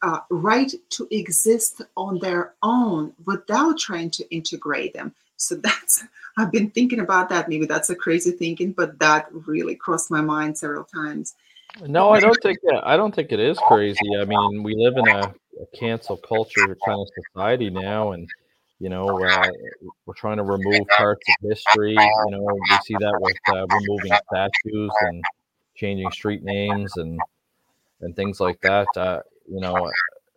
[0.02, 5.14] uh, right to exist on their own without trying to integrate them.
[5.36, 6.04] So that's
[6.36, 7.48] I've been thinking about that.
[7.48, 11.34] Maybe that's a crazy thinking, but that really crossed my mind several times.
[11.82, 14.16] No, I don't think I don't think it is crazy.
[14.18, 18.28] I mean, we live in a, a cancel culture kind of society now, and
[18.78, 19.48] you know, uh,
[20.06, 21.96] we're trying to remove parts of history.
[21.98, 25.22] You know, we see that with uh, removing statues and
[25.74, 27.18] changing street names and
[28.02, 28.86] and things like that.
[28.96, 29.90] Uh, you know,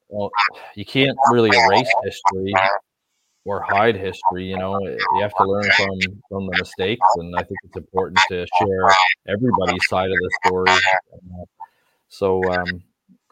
[0.09, 0.31] well,
[0.75, 2.53] you can't really erase history
[3.47, 4.45] or hide history.
[4.45, 8.19] You know, you have to learn from from the mistakes, and I think it's important
[8.29, 8.89] to share
[9.27, 10.71] everybody's side of the story.
[12.09, 12.83] so, um,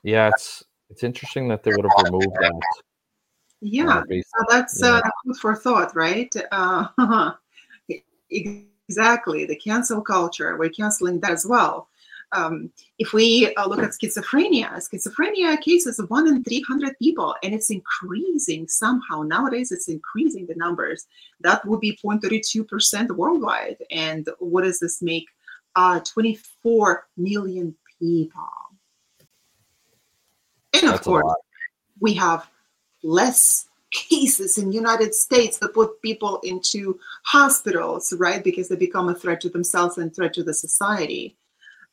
[0.03, 2.53] yeah, it's it's interesting that they would have removed that.
[3.61, 6.33] Yeah, so that's uh, food for thought, right?
[6.51, 6.87] Uh,
[8.29, 10.57] exactly, the cancel culture.
[10.57, 11.89] We're canceling that as well.
[12.35, 17.53] Um, if we uh, look at schizophrenia, schizophrenia cases of one in 300 people, and
[17.53, 19.21] it's increasing somehow.
[19.21, 21.07] Nowadays, it's increasing the numbers.
[21.41, 23.77] That would be 0.32% worldwide.
[23.91, 25.27] And what does this make?
[25.75, 28.43] Uh, 24 million people.
[30.73, 31.35] And of That's course,
[31.99, 32.49] we have
[33.03, 38.43] less cases in United States that put people into hospitals, right?
[38.43, 41.37] Because they become a threat to themselves and threat to the society.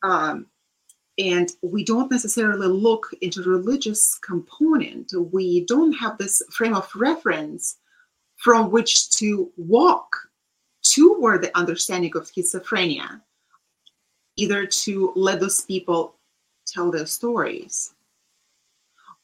[0.02, 0.46] Um,
[1.18, 5.12] and we don't necessarily look into the religious component.
[5.32, 7.76] We don't have this frame of reference
[8.36, 10.16] from which to walk
[10.82, 13.20] toward the understanding of schizophrenia,
[14.36, 16.16] either to let those people
[16.66, 17.94] tell their stories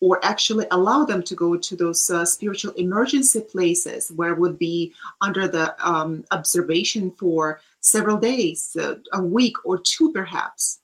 [0.01, 4.93] or actually allow them to go to those uh, spiritual emergency places where would be
[5.20, 10.81] under the um, observation for several days, uh, a week or two perhaps.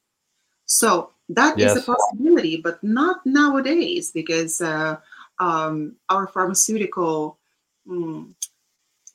[0.67, 1.77] So that yes.
[1.77, 4.97] is a possibility, but not nowadays because uh,
[5.39, 7.39] um, our pharmaceutical
[7.87, 8.33] mm,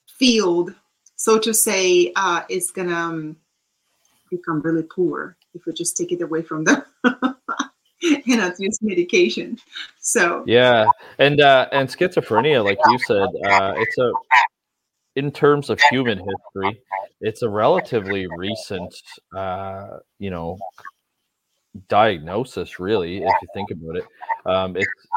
[0.08, 0.74] field,
[1.16, 3.38] so to say, uh, is gonna um,
[4.30, 6.84] become really poor if we just take it away from them.
[8.02, 9.58] you know, use medication.
[10.00, 10.86] So yeah,
[11.18, 14.12] and uh, and schizophrenia, like you said, uh, it's a
[15.20, 16.82] in terms of human history,
[17.20, 18.96] it's a relatively recent,
[19.36, 20.58] uh, you know,
[21.90, 22.80] diagnosis.
[22.80, 24.06] Really, if you think about it,
[24.46, 25.08] um, it's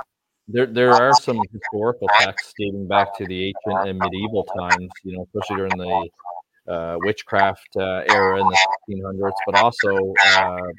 [0.48, 0.66] there.
[0.66, 4.90] There are some historical texts dating back to the ancient and medieval times.
[5.04, 8.58] You know, especially during the uh, witchcraft uh, era in the
[8.90, 10.72] 1600s, but also uh,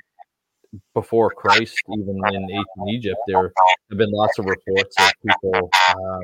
[0.93, 3.53] before Christ, even in ancient Egypt, there
[3.89, 6.23] have been lots of reports of people um,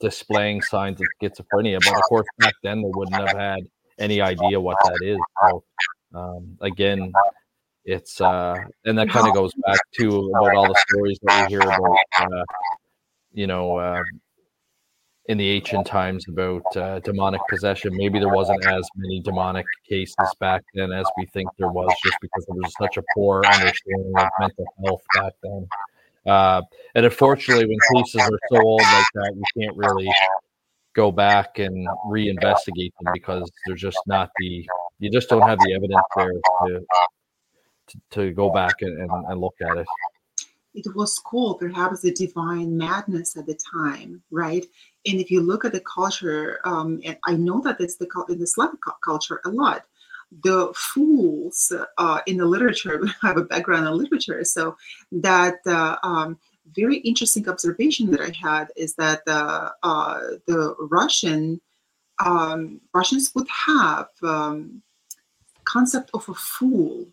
[0.00, 1.78] displaying signs of schizophrenia.
[1.84, 3.60] But of course, back then they wouldn't have had
[3.98, 5.18] any idea what that is.
[5.42, 5.64] So
[6.14, 7.12] um, again,
[7.84, 11.56] it's uh, and that kind of goes back to about all the stories that we
[11.56, 12.44] hear about, uh,
[13.32, 14.02] you know, uh,
[15.26, 17.90] in the ancient times about uh, demonic possession.
[17.94, 22.16] Maybe there wasn't as many demonic cases back then as we think there was, just
[22.20, 25.66] because there was such a poor understanding of mental health back then.
[26.26, 26.62] Uh,
[26.94, 30.10] and unfortunately, when cases are so old like that, you can't really
[30.94, 34.66] go back and reinvestigate them because they're just not the
[35.00, 36.32] you just don't have the evidence there
[36.66, 36.80] to
[37.86, 39.86] to, to go back and, and, and look at it
[40.74, 44.66] it was called perhaps the divine madness at the time, right?
[45.06, 48.40] And if you look at the culture, um, and I know that it's the in
[48.40, 49.84] the Slavic culture a lot.
[50.42, 54.76] The fools uh, in the literature, I have a background in literature, so
[55.12, 56.38] that uh, um,
[56.74, 61.60] very interesting observation that I had is that uh, uh the Russian
[62.24, 64.82] um, Russians would have um,
[65.64, 67.06] concept of a fool,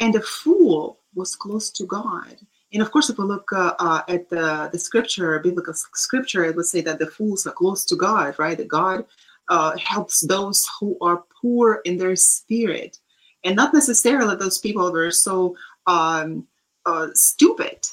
[0.00, 2.36] and a fool was close to God.
[2.72, 6.56] And of course, if we look uh, uh, at the, the scripture, biblical scripture, it
[6.56, 8.58] would say that the fools are close to God, right?
[8.58, 9.04] That God
[9.48, 12.98] uh, helps those who are poor in their spirit.
[13.44, 16.46] And not necessarily those people were so um,
[16.86, 17.86] uh, stupid.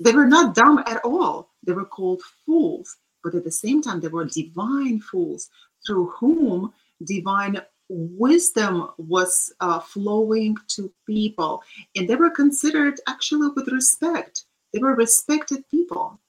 [0.00, 1.50] They were not dumb at all.
[1.66, 2.96] They were called fools.
[3.22, 5.50] But at the same time, they were divine fools
[5.86, 6.72] through whom
[7.04, 11.62] divine wisdom was uh, flowing to people
[11.96, 16.20] and they were considered actually with respect they were respected people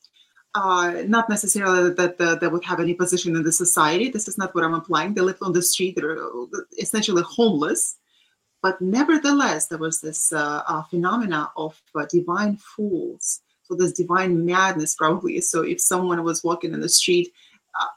[0.59, 4.09] uh, not necessarily that uh, they would have any position in the society.
[4.09, 5.95] This is not what i'm implying they lived on the street.
[5.95, 6.17] They're
[6.77, 7.97] essentially homeless.
[8.61, 13.41] But nevertheless there was this uh, uh phenomena of uh, divine fools.
[13.63, 17.31] So this divine madness probably so if someone was walking in the street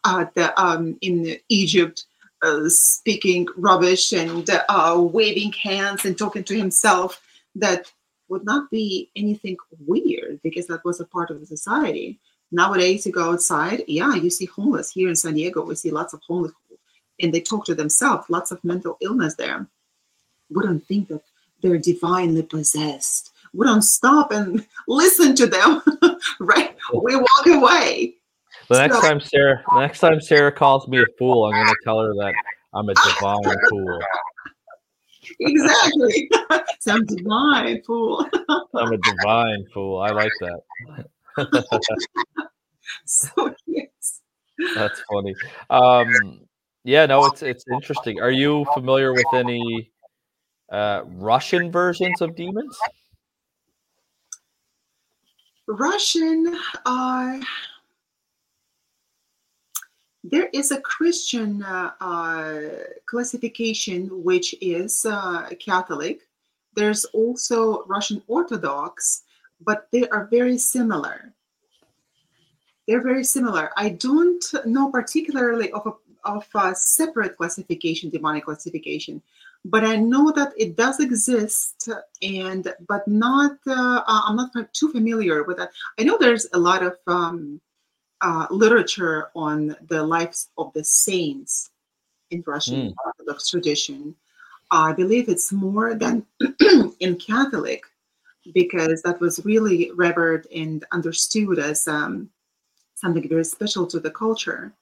[0.04, 1.14] uh, the, um, in
[1.48, 2.04] egypt
[2.42, 7.22] uh, speaking rubbish and uh, waving hands and talking to himself
[7.54, 7.90] that
[8.32, 9.56] would not be anything
[9.86, 12.18] weird because that was a part of the society.
[12.52, 14.90] Nowadays, you go outside, yeah, you see homeless.
[14.90, 16.52] Here in San Diego, we see lots of homeless
[17.20, 19.66] and they talk to themselves, lots of mental illness there.
[20.50, 21.22] We don't think that
[21.62, 23.32] they're divinely possessed.
[23.54, 25.82] We don't stop and listen to them,
[26.40, 26.76] right?
[26.92, 28.16] We walk away.
[28.68, 31.76] The next time Sarah, the next time Sarah calls me a fool, I'm going to
[31.84, 32.34] tell her that
[32.74, 34.00] I'm a divine fool.
[35.40, 36.30] Exactly.
[36.80, 38.26] Some divine fool.
[38.74, 40.00] I'm a divine fool.
[40.00, 40.60] I like that.
[43.04, 44.20] so yes.
[44.74, 45.34] That's funny.
[45.70, 46.40] Um,
[46.84, 48.20] yeah, no, it's it's interesting.
[48.20, 49.90] Are you familiar with any
[50.70, 52.76] uh, Russian versions of demons?
[55.66, 57.40] Russian, uh,
[60.24, 62.60] there is a Christian uh, uh,
[63.06, 66.20] classification which is uh, Catholic.
[66.74, 69.22] There's also Russian Orthodox,
[69.64, 71.32] but they are very similar.
[72.86, 73.70] They're very similar.
[73.76, 75.92] I don't know particularly of a,
[76.28, 79.22] of a separate classification, demonic classification,
[79.64, 81.88] but I know that it does exist,
[82.20, 83.58] and but not.
[83.66, 85.70] Uh, I'm not too familiar with that.
[85.98, 87.60] I know there's a lot of um,
[88.20, 91.70] uh, literature on the lives of the saints
[92.30, 92.94] in Russian mm.
[93.04, 94.16] Orthodox tradition.
[94.72, 96.26] I believe it's more than
[97.00, 97.84] in Catholic
[98.54, 102.28] because that was really revered and understood as um,
[102.94, 104.72] something very special to the culture.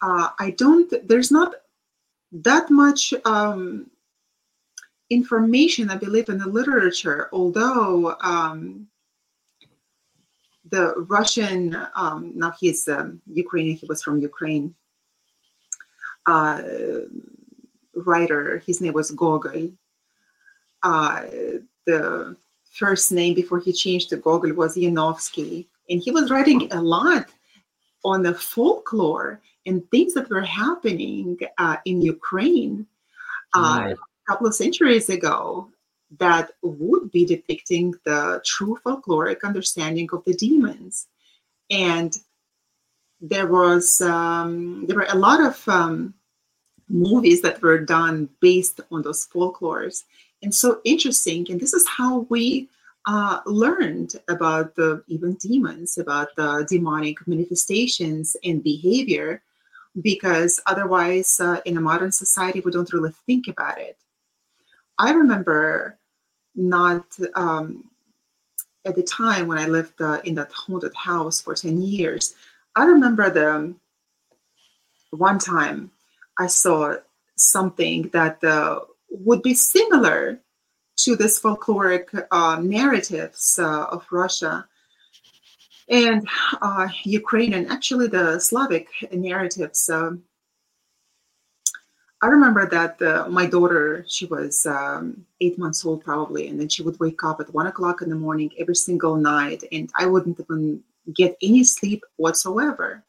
[0.00, 1.54] Uh, I don't, there's not
[2.32, 3.90] that much um,
[5.10, 8.88] information, I believe, in the literature, although um,
[10.70, 14.74] the Russian, um, now he's um, Ukrainian, he was from Ukraine,
[16.26, 16.62] uh,
[17.94, 19.70] writer, his name was Gogol.
[20.82, 21.22] Uh,
[21.86, 22.36] the
[22.74, 25.66] first name before he changed to Gogol was Yanovsky.
[25.88, 27.26] And he was writing a lot
[28.04, 32.86] on the folklore and things that were happening uh, in Ukraine
[33.54, 35.68] uh, a couple of centuries ago
[36.18, 41.06] that would be depicting the true folkloric understanding of the demons.
[41.70, 42.16] And
[43.20, 46.14] there was um, there were a lot of um,
[46.88, 50.04] movies that were done based on those folklores,
[50.44, 51.46] and so interesting.
[51.50, 52.68] And this is how we
[53.06, 59.42] uh, learned about the even demons, about the demonic manifestations and behavior,
[60.00, 63.96] because otherwise, uh, in a modern society, we don't really think about it.
[64.98, 65.98] I remember
[66.54, 67.84] not um,
[68.84, 72.34] at the time when I lived uh, in that haunted house for 10 years.
[72.76, 73.74] I remember the
[75.10, 75.90] one time
[76.38, 76.96] I saw
[77.36, 78.80] something that uh,
[79.20, 80.40] would be similar
[80.96, 84.66] to this folkloric uh, narratives uh, of Russia
[85.88, 86.26] and
[86.62, 89.88] uh, Ukraine and actually the Slavic narratives.
[89.88, 90.22] Um,
[92.22, 96.70] I remember that uh, my daughter, she was um, eight months old probably, and then
[96.70, 100.06] she would wake up at one o'clock in the morning every single night, and I
[100.06, 100.82] wouldn't even
[101.14, 103.04] get any sleep whatsoever.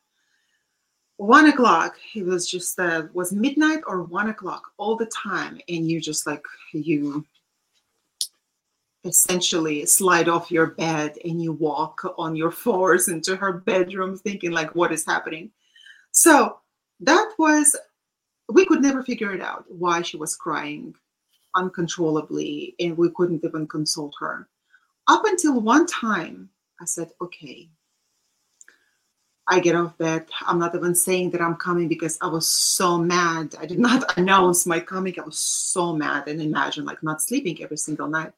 [1.18, 5.90] One o'clock, it was just uh, was midnight or one o'clock all the time, and
[5.90, 6.44] you just like
[6.74, 7.26] you
[9.06, 14.52] essentially slide off your bed and you walk on your fours into her bedroom thinking
[14.52, 15.52] like what is happening?
[16.12, 16.60] So
[17.02, 17.76] that was
[18.52, 20.94] we could never figure it out why she was crying
[21.56, 24.48] uncontrollably and we couldn't even consult her.
[25.08, 26.50] Up until one time
[26.82, 27.70] i said okay
[29.48, 30.26] i get off bed.
[30.48, 33.56] I'm not even saying that i'm coming because i was so mad.
[33.60, 35.16] I did not announce my coming.
[35.20, 38.34] I was so mad and imagine like not sleeping every single night.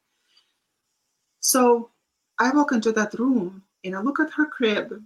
[1.39, 1.91] So
[2.39, 5.01] I walk into that room and I look at her crib,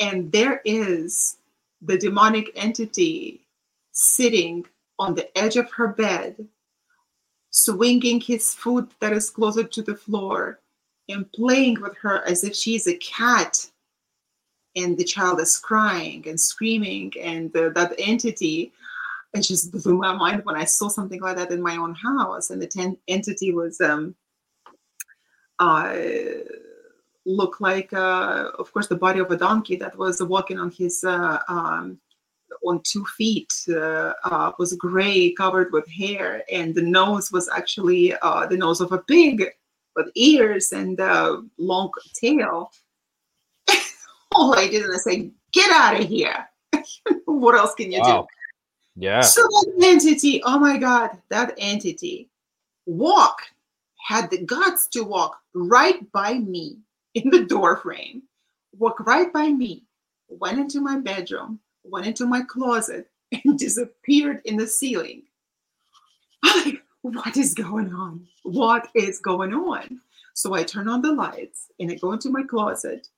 [0.00, 1.38] and there is
[1.80, 3.46] the demonic entity
[3.92, 4.66] sitting
[4.98, 6.48] on the edge of her bed,
[7.50, 10.60] swinging his foot that is closer to the floor
[11.08, 13.70] and playing with her as if she's a cat.
[14.76, 18.72] And the child is crying and screaming, and that entity
[19.34, 22.50] it just blew my mind when I saw something like that in my own house.
[22.50, 24.14] And the ten- entity was um,
[25.58, 25.96] uh,
[27.26, 31.02] looked like, uh, of course, the body of a donkey that was walking on his
[31.02, 31.98] uh, um,
[32.64, 33.52] on two feet.
[33.68, 38.80] Uh, uh, was gray, covered with hair, and the nose was actually uh, the nose
[38.80, 39.44] of a pig
[39.96, 42.70] with ears and a long tail.
[44.34, 46.48] I did was say, "Get out of here!"
[47.24, 48.22] what else can you wow.
[48.22, 48.26] do?
[48.96, 49.22] Yeah.
[49.22, 52.30] So that entity, oh my God, that entity
[52.86, 53.38] walk
[54.06, 56.78] had the guts to walk right by me
[57.14, 58.22] in the door frame,
[58.78, 59.84] walk right by me,
[60.28, 63.08] went into my bedroom, went into my closet,
[63.44, 65.22] and disappeared in the ceiling.
[66.44, 68.26] I'm like, what is going on?
[68.42, 70.00] What is going on?
[70.34, 73.08] So I turn on the lights and I go into my closet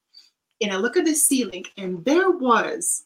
[0.60, 3.04] and I look at the ceiling, and there was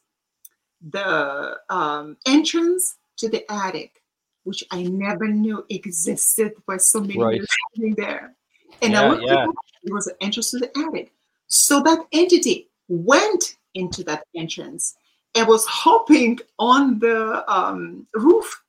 [0.90, 4.00] the um, entrance to the attic
[4.44, 7.42] which I never knew existed for so many right.
[7.76, 8.34] years there.
[8.82, 9.46] And yeah, I looked yeah.
[9.84, 11.12] it was an entrance to the attic.
[11.46, 14.96] So that entity went into that entrance
[15.34, 18.62] and was hopping on the um, roof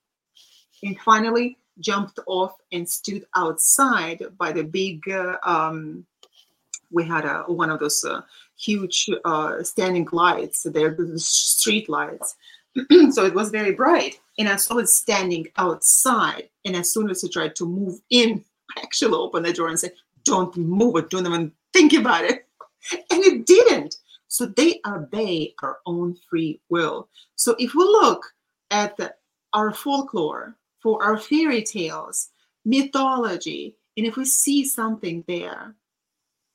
[0.84, 6.06] and finally jumped off and stood outside by the big uh, um,
[6.92, 8.22] we had a, one of those uh,
[8.62, 12.36] huge uh, standing lights there the street lights
[13.12, 14.20] so it was very bright.
[14.38, 16.50] And I saw it standing outside.
[16.66, 18.44] And as soon as I tried to move in,
[18.76, 19.94] I actually opened the door and said,
[20.24, 22.48] Don't move it, don't even think about it.
[23.12, 23.98] And it didn't.
[24.28, 27.10] So they obey our own free will.
[27.36, 28.26] So if we look
[28.72, 29.14] at the,
[29.54, 32.30] our folklore, for our fairy tales,
[32.66, 35.76] mythology, and if we see something there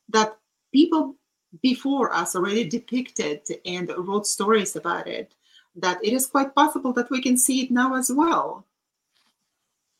[0.08, 0.36] that
[0.72, 1.14] people
[1.62, 5.32] before us already depicted and wrote stories about it,
[5.76, 8.64] that it is quite possible that we can see it now as well.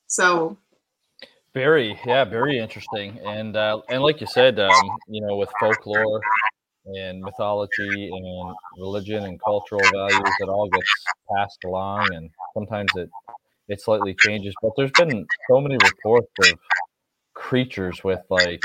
[0.07, 0.57] So
[1.55, 6.21] very, yeah, very interesting, and uh, and like you said, um, you know, with folklore
[6.85, 10.91] and mythology and religion and cultural values, it all gets
[11.35, 13.11] passed along, and sometimes it
[13.69, 14.55] it slightly changes.
[14.63, 16.59] But there's been so many reports of
[17.35, 18.61] creatures with like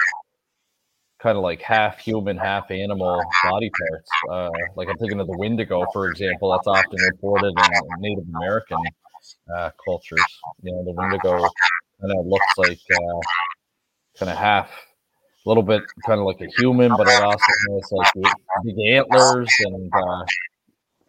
[1.22, 4.10] kind of like half human, half animal body parts.
[4.30, 6.52] Uh, like I'm thinking of the Wendigo, for example.
[6.52, 8.80] That's often reported in Native American
[9.56, 10.24] uh, cultures.
[10.64, 11.38] You know, the Wendigo
[12.02, 13.20] kind of looks like uh,
[14.18, 14.70] kind of half,
[15.46, 18.34] a little bit kind of like a human, but it also has like
[18.64, 20.26] big antlers and uh,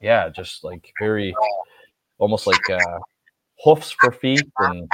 [0.01, 1.35] yeah, just like very
[2.19, 2.99] almost like uh,
[3.65, 4.89] hoofs for feet and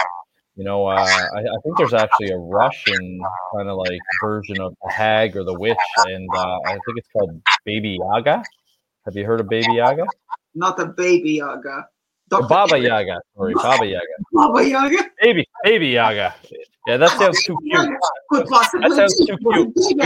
[0.59, 3.21] you know, uh, I, I, think there's actually a Russian
[3.55, 7.09] kind of like version of the hag or the witch, and uh, I think it's
[7.13, 8.43] called Baby Yaga.
[9.05, 10.05] Have you heard of Baby Yaga?
[10.57, 11.87] Not a Baby Yaga.
[12.29, 13.21] Baba Yaga.
[13.37, 14.05] Sorry, Baba Yaga.
[14.33, 15.11] Baba Yaga.
[15.23, 16.35] Baby, Baby Yaga.
[16.89, 17.91] Yeah, that sounds too cute.
[18.33, 19.97] That sounds too cute.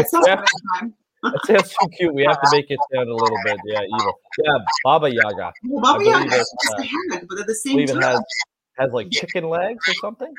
[1.23, 2.15] That sounds too cute.
[2.15, 4.21] We have to make it sound a little bit, yeah, evil.
[4.45, 5.53] Yeah, Baba Yaga.
[5.65, 8.21] Well, Baba Yaga is uh, head, but at the same time, has
[8.83, 10.33] has like chicken legs or something.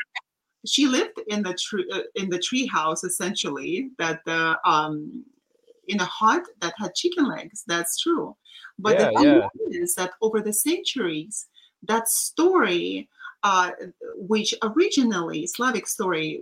[0.66, 3.90] She lived in the tree uh, in the tree house essentially.
[3.98, 5.26] That the um
[5.88, 7.64] in a hut that had chicken legs.
[7.68, 8.36] That's true.
[8.80, 9.82] But yeah, the thing yeah.
[9.84, 11.48] is that over the centuries,
[11.88, 13.10] that story,
[13.44, 13.72] uh,
[14.16, 16.42] which originally Slavic story,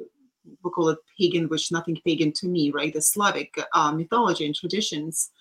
[0.64, 2.94] we call it pagan, which nothing pagan to me, right?
[2.94, 5.32] The Slavic uh, mythology and traditions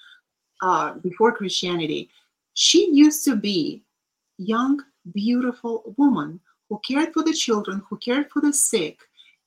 [0.62, 2.10] uh, before Christianity,
[2.54, 3.82] she used to be
[4.38, 4.80] young,
[5.12, 6.40] beautiful woman
[6.70, 9.00] who cared for the children, who cared for the sick,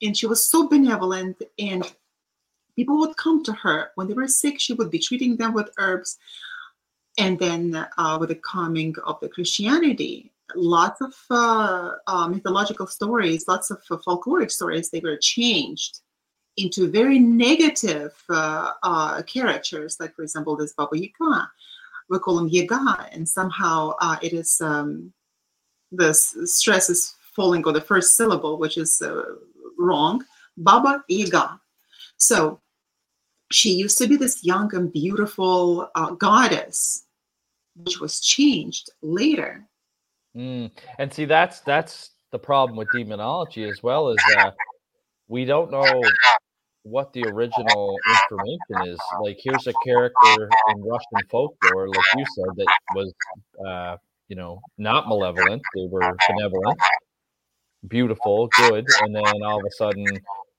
[0.04, 1.91] and she was so benevolent and
[2.76, 5.70] people would come to her when they were sick she would be treating them with
[5.80, 6.18] herbs
[7.18, 13.48] and then uh, with the coming of the christianity lots of uh, uh, mythological stories,
[13.48, 16.00] lots of uh, folkloric stories, they were changed
[16.58, 21.50] into very negative uh, uh, characters, like, for example, this Baba Yaga.
[22.10, 25.14] We call him Yaga, and somehow it is um,
[25.94, 29.02] the stress is falling on the first syllable, which is
[29.78, 30.24] wrong.
[30.57, 31.60] Baba Yaga.
[32.18, 32.60] So
[33.52, 35.90] she used to be this young and beautiful
[36.20, 37.06] goddess,
[37.76, 39.68] which was changed later
[40.36, 40.72] Mm.
[40.98, 44.56] And see, that's that's the problem with demonology as well is that
[45.28, 46.02] we don't know
[46.82, 48.99] what the original information is.
[49.22, 53.14] Like, here's a character in Russian folklore, like you said, that was,
[53.65, 53.98] uh,
[54.34, 55.61] you know, not malevolent.
[55.76, 56.80] They were benevolent,
[57.88, 60.07] beautiful, good, and then all of a sudden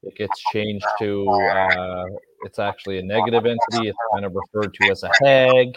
[0.05, 2.05] it gets changed to uh,
[2.45, 3.89] it's actually a negative entity.
[3.89, 5.75] It's kind of referred to as a hag.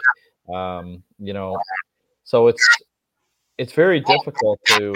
[0.54, 1.58] Um, you know,
[2.24, 2.64] so it's
[3.58, 4.94] it's very difficult to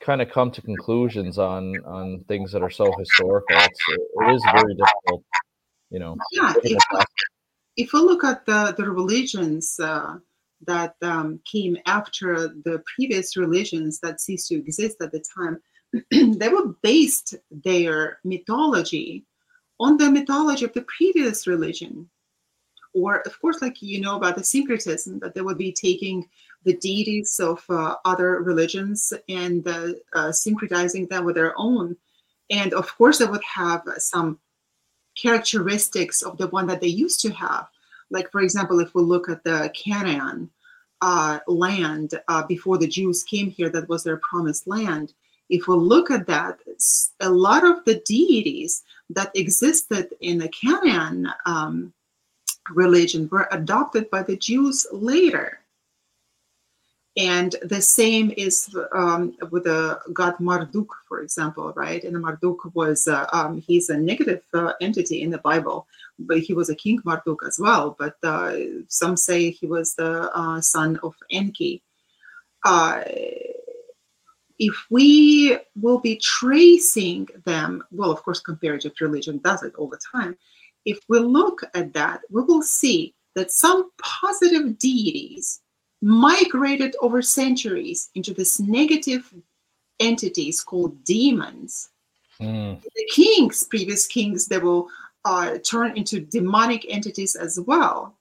[0.00, 3.56] kind of come to conclusions on on things that are so historical.
[3.58, 5.22] It's, it is very difficult,
[5.90, 6.16] you know.
[6.32, 6.82] Yeah, if,
[7.76, 10.16] if we look at the the religions uh,
[10.66, 15.60] that um, came after the previous religions that ceased to exist at the time,
[16.38, 19.24] they were based their mythology
[19.80, 22.08] on the mythology of the previous religion
[22.94, 26.28] or of course like you know about the syncretism that they would be taking
[26.64, 31.96] the deities of uh, other religions and uh, uh, syncretizing them with their own.
[32.50, 34.38] And of course, they would have some
[35.16, 37.68] characteristics of the one that they used to have.
[38.10, 40.50] Like, for example, if we look at the Canaan
[41.00, 45.12] uh, land uh, before the Jews came here, that was their promised land.
[45.48, 46.58] If we look at that,
[47.20, 51.92] a lot of the deities that existed in the Canaan um,
[52.70, 55.60] religion were adopted by the Jews later.
[57.16, 62.04] And the same is um, with the god Marduk, for example, right?
[62.04, 66.52] And Marduk was, uh, um, he's a negative uh, entity in the Bible, but he
[66.52, 67.96] was a king Marduk as well.
[67.98, 68.56] But uh,
[68.88, 71.82] some say he was the uh, son of Enki.
[72.64, 73.02] Uh,
[74.58, 80.00] if we will be tracing them, well, of course, comparative religion does it all the
[80.12, 80.36] time.
[80.84, 85.60] If we look at that, we will see that some positive deities
[86.00, 89.32] migrated over centuries into this negative
[90.00, 91.90] entities called demons.
[92.40, 92.80] Mm.
[92.82, 94.88] The kings, previous kings, they will
[95.24, 98.16] uh, turn into demonic entities as well.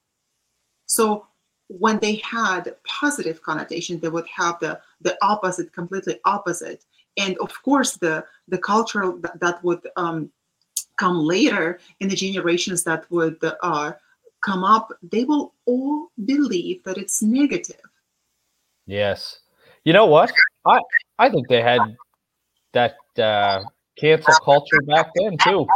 [0.86, 1.28] So
[1.68, 6.86] when they had positive connotation, they would have the the opposite, completely opposite.
[7.18, 10.32] And of course, the the culture that, that would um,
[10.98, 13.94] come later in the generations that would uh,
[14.44, 17.82] come up, they will all believe that it's negative.
[18.86, 19.40] Yes.
[19.84, 20.32] You know what?
[20.66, 20.80] I
[21.20, 21.82] I think they had
[22.74, 23.64] that uh,
[23.98, 25.68] cancel culture back then too.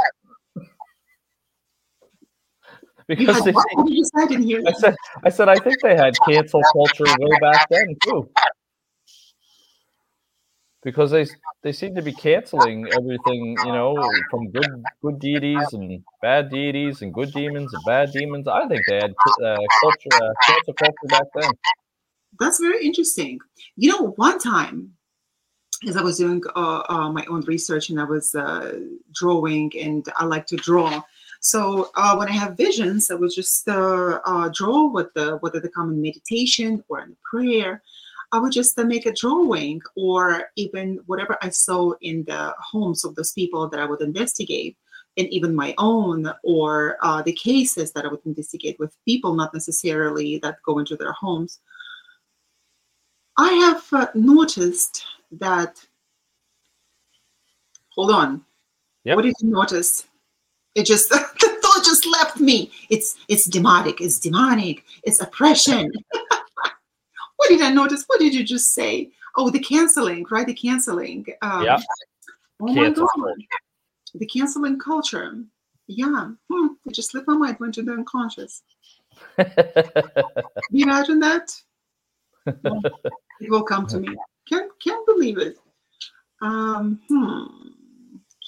[3.16, 7.04] Because they, I didn't hear I said I said I think they had cancel culture
[7.20, 8.30] way back then too.
[10.84, 11.28] Because they
[11.62, 13.96] they seem to be canceling everything, you know,
[14.30, 18.48] from good good deities and bad deities and good demons and bad demons.
[18.48, 19.14] I think they had
[19.44, 21.52] uh, culture uh, cancel culture back then.
[22.40, 23.40] That's very interesting.
[23.76, 24.94] You know, one time
[25.88, 28.80] as I was doing uh, uh, my own research and I was uh,
[29.14, 31.04] drawing, and I like to draw.
[31.41, 35.59] So uh, when I have visions, I would just uh, uh, draw with the whether
[35.59, 37.81] they come in meditation or in prayer.
[38.31, 43.15] I would just make a drawing, or even whatever I saw in the homes of
[43.15, 44.77] those people that I would investigate,
[45.18, 50.38] and even my own, or the cases that I would investigate with people, not necessarily
[50.43, 51.59] that go into their homes.
[53.38, 55.84] I have noticed that
[57.89, 58.45] hold on
[59.03, 59.15] yep.
[59.15, 60.07] what did you notice
[60.76, 62.72] it just the thought just left me.
[62.89, 64.02] It's it's demonic.
[64.02, 64.84] It's demonic.
[65.03, 65.91] It's oppression.
[67.38, 68.03] What did i notice?
[68.06, 69.10] What did you just say?
[69.35, 70.45] Oh the canceling right?
[70.45, 71.26] The canceling.
[71.41, 71.80] Um, yeah.
[72.61, 73.07] oh my God.
[74.14, 75.43] the canceling culture.
[75.88, 76.30] Yeah.
[76.52, 76.68] Hmm.
[76.85, 78.61] it just slipped my mind went to the unconscious
[80.69, 81.52] you imagine that?
[82.45, 82.81] Well,
[83.39, 84.15] it will come to me.
[84.48, 85.57] Can't can't believe it.
[86.41, 87.68] Um, hmm,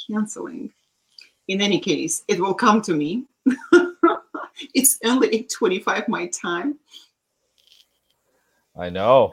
[0.07, 0.71] canceling.
[1.47, 3.25] In any case, it will come to me.
[4.73, 6.79] it's only 8:25 my time.
[8.77, 9.31] I know.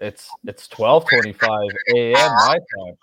[0.00, 2.32] It's it's 12:25 a.m.
[2.32, 2.96] my time.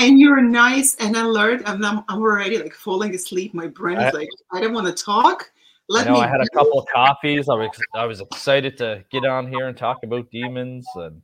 [0.00, 1.62] And you're nice and alert.
[1.66, 3.54] I'm I'm, I'm already like falling asleep.
[3.54, 5.50] My brain is I, like, I don't want to talk.
[5.88, 7.48] Let I know I had a couple of coffees.
[7.48, 11.20] I was I was excited to get on here and talk about demons and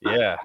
[0.00, 0.36] yeah.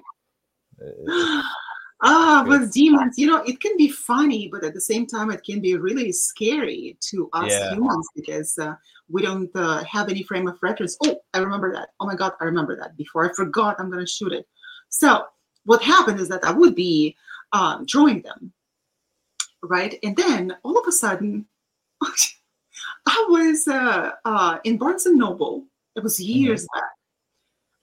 [2.02, 5.42] Ah, with demons, you know, it can be funny, but at the same time, it
[5.44, 7.74] can be really scary to us yeah.
[7.74, 8.74] humans because uh,
[9.08, 10.96] we don't uh, have any frame of reference.
[11.04, 11.90] Oh, I remember that.
[12.00, 12.96] Oh my God, I remember that.
[12.96, 14.46] Before I forgot, I'm going to shoot it.
[14.88, 15.24] So,
[15.64, 17.16] what happened is that I would be
[17.52, 18.52] um, drawing them,
[19.62, 19.98] right?
[20.02, 21.46] And then all of a sudden,
[22.02, 25.66] I was uh, uh, in Barnes and Noble.
[25.96, 26.78] It was years mm-hmm.
[26.78, 26.90] back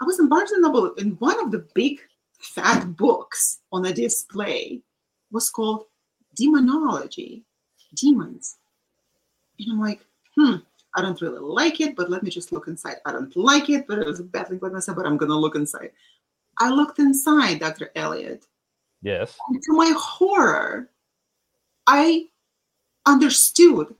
[0.01, 1.99] I was in Barnes and Noble, in one of the big
[2.39, 4.81] fat books on a display
[5.31, 5.85] was called
[6.35, 7.43] Demonology,
[7.93, 8.57] Demons.
[9.59, 10.05] And I'm like,
[10.35, 10.55] hmm,
[10.95, 12.97] I don't really like it, but let me just look inside.
[13.05, 15.91] I don't like it, but it was battling with myself, but I'm gonna look inside.
[16.59, 17.91] I looked inside, Dr.
[17.95, 18.45] Elliott.
[19.01, 19.37] Yes.
[19.49, 20.89] And to my horror,
[21.85, 22.27] I
[23.05, 23.93] understood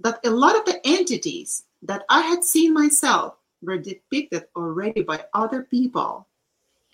[0.00, 5.24] that a lot of the entities that I had seen myself were depicted already by
[5.34, 6.26] other people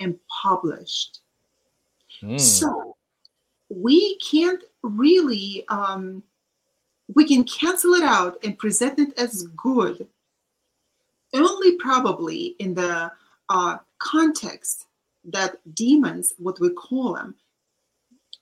[0.02, 1.20] and published.
[2.22, 2.40] Mm.
[2.40, 2.96] So
[3.68, 6.22] we can't really, um,
[7.14, 10.06] we can cancel it out and present it as good
[11.34, 13.10] only probably in the
[13.48, 14.86] uh, context
[15.24, 17.34] that demons, what we call them,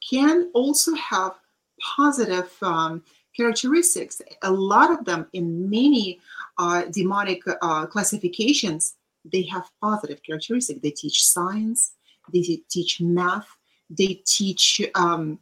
[0.09, 1.35] can also have
[1.81, 3.03] positive um,
[3.37, 4.21] characteristics.
[4.43, 6.21] A lot of them in many
[6.59, 10.81] uh, demonic uh, classifications, they have positive characteristics.
[10.81, 11.93] They teach science,
[12.33, 13.57] they teach math,
[13.89, 15.39] they teach um,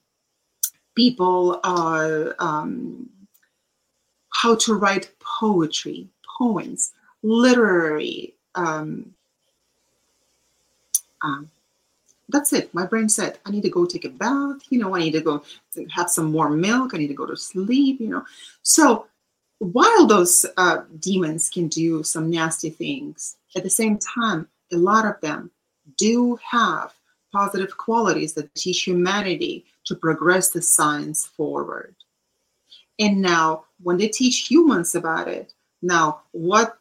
[0.94, 3.08] people uh, um,
[4.30, 6.92] how to write poetry, poems,
[7.22, 8.34] literary.
[8.54, 9.14] Um,
[11.22, 11.50] um,
[12.28, 12.72] that's it.
[12.74, 14.60] My brain said, I need to go take a bath.
[14.70, 15.42] You know, I need to go
[15.90, 16.94] have some more milk.
[16.94, 18.00] I need to go to sleep.
[18.00, 18.24] You know,
[18.62, 19.06] so
[19.58, 25.04] while those uh, demons can do some nasty things, at the same time, a lot
[25.04, 25.50] of them
[25.96, 26.94] do have
[27.32, 31.94] positive qualities that teach humanity to progress the science forward.
[32.98, 35.52] And now, when they teach humans about it,
[35.82, 36.78] now what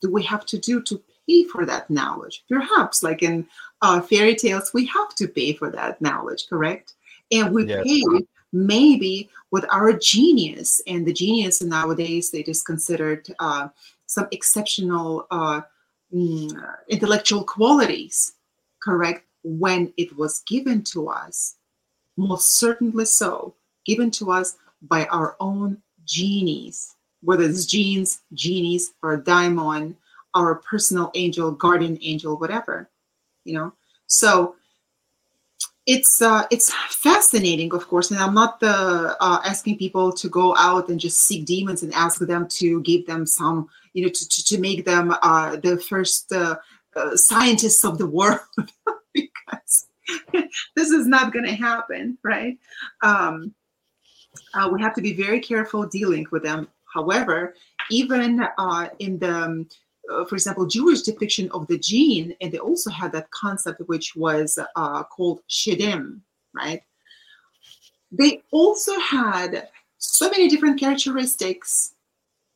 [0.00, 2.44] do we have to do to pay for that knowledge?
[2.48, 3.46] Perhaps, like in
[3.82, 6.94] uh, fairy tales, we have to pay for that knowledge, correct?
[7.30, 7.84] And we yes.
[7.84, 8.02] pay
[8.52, 13.68] maybe with our genius and the genius nowadays it is considered uh,
[14.06, 15.60] some exceptional uh,
[16.12, 18.32] Uh, intellectual qualities
[18.82, 21.56] correct when it was given to us
[22.16, 23.54] most certainly so
[23.86, 29.94] given to us by our own genies whether it's genes genies or daimon
[30.34, 32.90] our personal angel guardian angel whatever
[33.44, 33.72] you know?
[34.06, 34.56] So
[35.86, 40.54] it's uh, it's fascinating, of course, and I'm not the uh, asking people to go
[40.56, 44.28] out and just seek demons and ask them to give them some, you know, to,
[44.28, 46.56] to, to make them uh, the first uh,
[46.96, 48.40] uh, scientists of the world,
[49.14, 49.86] because
[50.76, 52.58] this is not going to happen, right?
[53.02, 53.54] Um,
[54.54, 56.68] uh, we have to be very careful dealing with them.
[56.92, 57.54] However,
[57.90, 59.68] even in the um,
[60.08, 64.16] uh, for example, Jewish depiction of the gene, and they also had that concept which
[64.16, 66.20] was uh, called shedim,
[66.54, 66.82] right?
[68.10, 69.68] They also had
[69.98, 71.94] so many different characteristics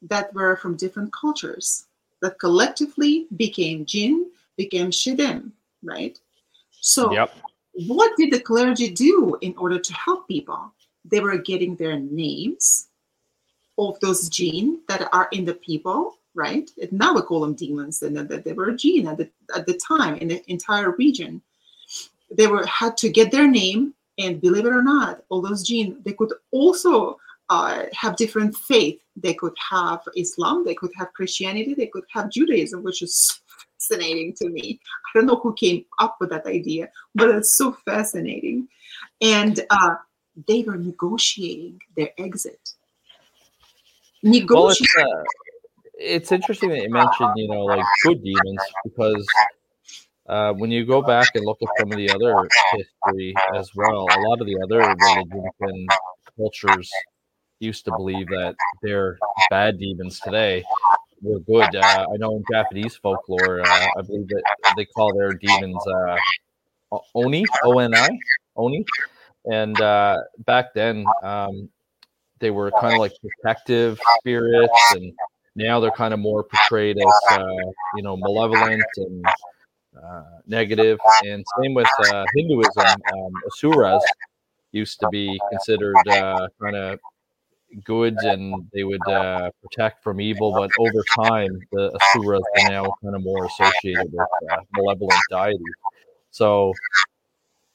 [0.03, 1.87] that were from different cultures
[2.23, 5.53] that collectively became jinn, became shedim,
[5.83, 6.19] right?
[6.81, 7.35] So, yep.
[7.87, 10.73] what did the clergy do in order to help people?
[11.05, 12.89] They were getting their names
[13.79, 16.71] of those genes that are in the people right?
[16.81, 19.67] And now we call them demons, and that they were a gene at the, at
[19.67, 21.43] the time in the entire region.
[22.31, 26.03] They were had to get their name, and believe it or not, all those genes
[26.05, 27.19] they could also
[27.51, 29.01] uh, have different faith.
[29.17, 33.41] They could have Islam, they could have Christianity, they could have Judaism, which is
[33.79, 34.81] fascinating to me.
[35.07, 38.69] I don't know who came up with that idea, but it's so fascinating.
[39.21, 39.97] And uh,
[40.49, 42.71] they were negotiating their exit.
[44.23, 44.89] Negotiating.
[44.97, 45.25] Well, uh,
[45.99, 49.27] it's interesting that you mentioned, you know, like good demons because
[50.29, 54.07] uh, when you go back and look at some of the other history as well,
[54.11, 55.89] a lot of the other religions and
[56.37, 56.91] cultures
[57.61, 59.19] used to believe that they're
[59.51, 60.65] bad demons today
[61.23, 61.75] were good.
[61.75, 64.43] Uh, I know in Japanese folklore, uh, I believe that
[64.77, 66.17] they call their demons uh,
[67.15, 68.09] oni, O N I,
[68.57, 68.85] oni.
[69.51, 71.69] And uh, back then, um,
[72.41, 75.13] they were kind of like protective spirits and
[75.57, 77.47] now they're kind of more portrayed as uh,
[77.97, 79.25] you know malevolent and
[80.03, 80.99] uh, negative.
[81.25, 84.05] And same with uh, Hinduism, um, asuras
[84.73, 86.99] used to be considered uh, kind of
[87.85, 90.53] good and they would uh, protect from evil.
[90.53, 95.61] But over time, the asuras are now kind of more associated with uh, malevolent deities.
[96.31, 96.73] So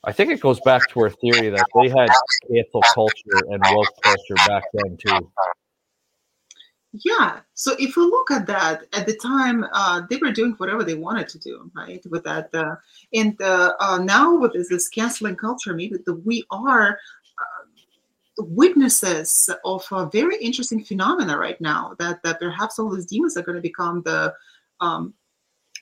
[0.04, 2.10] I think it goes back to our theory that they had
[2.52, 5.32] cancel culture and woke culture back then too.
[6.92, 7.42] Yeah.
[7.54, 10.96] So if we look at that, at the time, uh, they were doing whatever they
[10.96, 12.04] wanted to do, right?
[12.10, 12.76] With that, uh,
[13.14, 16.98] and uh, uh now with this, this canceling culture, maybe the, we are
[17.38, 21.96] uh, witnesses of a very interesting phenomena right now.
[22.00, 24.34] That that perhaps all these demons are going to become the
[24.82, 25.14] um,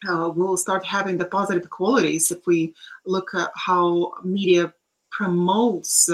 [0.09, 2.73] uh, we'll start having the positive qualities if we
[3.05, 4.73] look at how media
[5.09, 6.09] promotes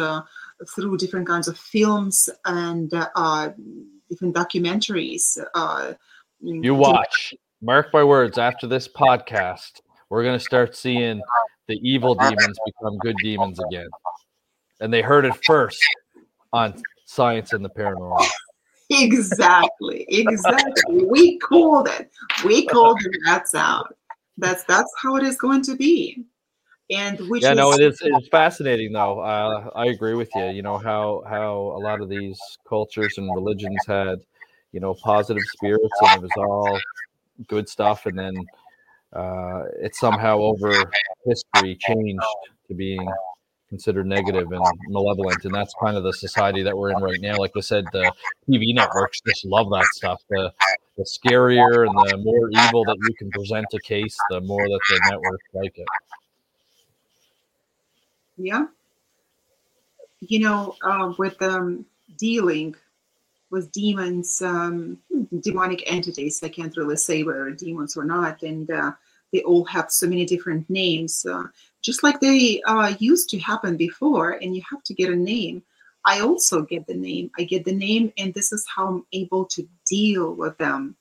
[0.75, 3.49] through different kinds of films and uh,
[4.09, 5.37] different documentaries.
[5.53, 5.93] Uh,
[6.41, 7.33] you watch.
[7.61, 8.37] Mark my words.
[8.37, 11.21] After this podcast, we're gonna start seeing
[11.67, 13.89] the evil demons become good demons again,
[14.81, 15.81] and they heard it first
[16.51, 18.27] on Science and the Paranormal.
[18.89, 20.05] Exactly.
[20.09, 21.05] Exactly.
[21.05, 22.11] we called it.
[22.45, 23.11] We called it.
[23.25, 23.95] That's out.
[24.37, 26.25] That's that's how it is going to be
[26.93, 29.19] and which yeah is- no it is it's fascinating though.
[29.19, 33.33] Uh, i agree with you you know how how a lot of these cultures and
[33.35, 34.19] religions had
[34.71, 36.79] you know positive spirits and it was all
[37.47, 38.33] good stuff and then
[39.13, 40.71] uh, it somehow over
[41.25, 42.25] history changed
[42.67, 43.07] to being
[43.69, 47.35] considered negative and malevolent and that's kind of the society that we're in right now.
[47.37, 48.11] Like i said the
[48.47, 50.21] tv networks just love that stuff.
[50.29, 50.51] The
[50.97, 54.79] the scarier and the more evil that you can present a case the more that
[54.89, 55.87] the networks like it
[58.37, 58.65] yeah.
[60.21, 61.85] You know, uh, with um,
[62.17, 62.75] dealing
[63.51, 64.97] with demons, um,
[65.41, 68.93] demonic entities, I can't really say whether demons or not, and uh,
[69.31, 71.43] they all have so many different names, uh,
[71.81, 75.61] just like they uh, used to happen before, and you have to get a name.
[76.05, 77.31] I also get the name.
[77.37, 80.95] I get the name, and this is how I'm able to deal with them.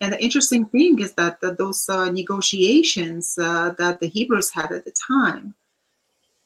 [0.00, 4.70] And the interesting thing is that, that those uh, negotiations uh, that the Hebrews had
[4.72, 5.54] at the time,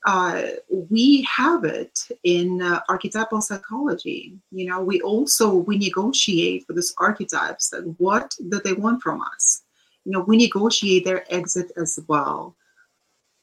[0.04, 0.42] uh,
[0.90, 4.36] we have it in uh, archetypal psychology.
[4.50, 9.22] You know, we also we negotiate with these archetypes that what do they want from
[9.22, 9.62] us.
[10.04, 12.56] You know, we negotiate their exit as well.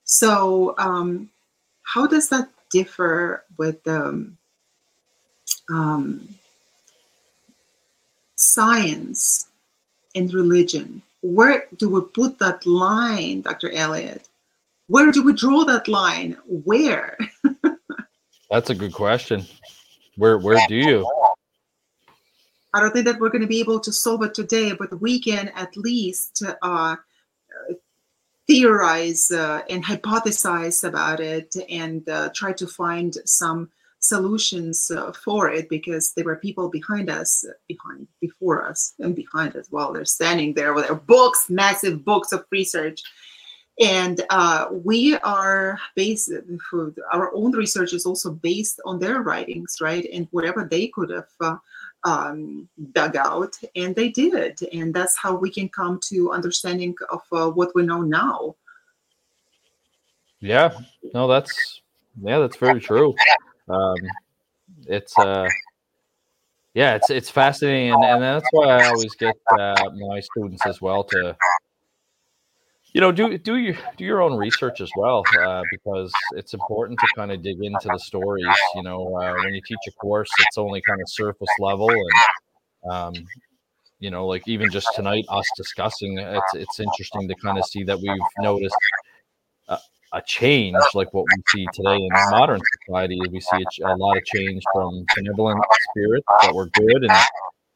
[0.03, 1.29] So, um,
[1.83, 4.37] how does that differ with um,
[5.69, 6.27] um,
[8.35, 9.47] science
[10.13, 11.01] and religion?
[11.21, 13.71] Where do we put that line, Dr.
[13.71, 14.27] Elliott?
[14.89, 16.35] Where do we draw that line?
[16.45, 17.17] Where?
[18.51, 19.45] That's a good question.
[20.17, 21.09] Where where do you?
[22.73, 25.19] I don't think that we're going to be able to solve it today, but we
[25.19, 26.95] can at least uh,
[28.47, 35.51] theorize uh, and hypothesize about it and uh, try to find some solutions uh, for
[35.51, 40.05] it because there were people behind us, behind, before us, and behind us while they're
[40.05, 43.01] standing there with their books, massive books of research.
[43.79, 46.31] And uh, we are based,
[47.13, 50.05] our own research is also based on their writings, right?
[50.11, 51.55] And whatever they could have uh,
[52.03, 54.59] um, dug out, and they did.
[54.73, 58.55] And that's how we can come to understanding of uh, what we know now.
[60.41, 60.71] Yeah,
[61.13, 61.81] no, that's
[62.21, 63.13] yeah, that's very true.
[63.67, 63.97] Um,
[64.87, 65.49] it's uh,
[66.73, 70.81] yeah, it's it's fascinating, and, and that's why I always get uh, my students as
[70.81, 71.35] well to
[72.99, 76.99] you know do do your do your own research as well uh, because it's important
[76.99, 78.45] to kind of dig into the stories
[78.75, 82.91] you know uh, when you teach a course it's only kind of surface level and
[82.91, 83.13] um,
[84.01, 87.83] you know like even just tonight us discussing it's it's interesting to kind of see
[87.85, 88.75] that we've noticed
[90.11, 93.19] a change like what we see today in modern society.
[93.31, 97.19] We see a, a lot of change from benevolent spirits that were good and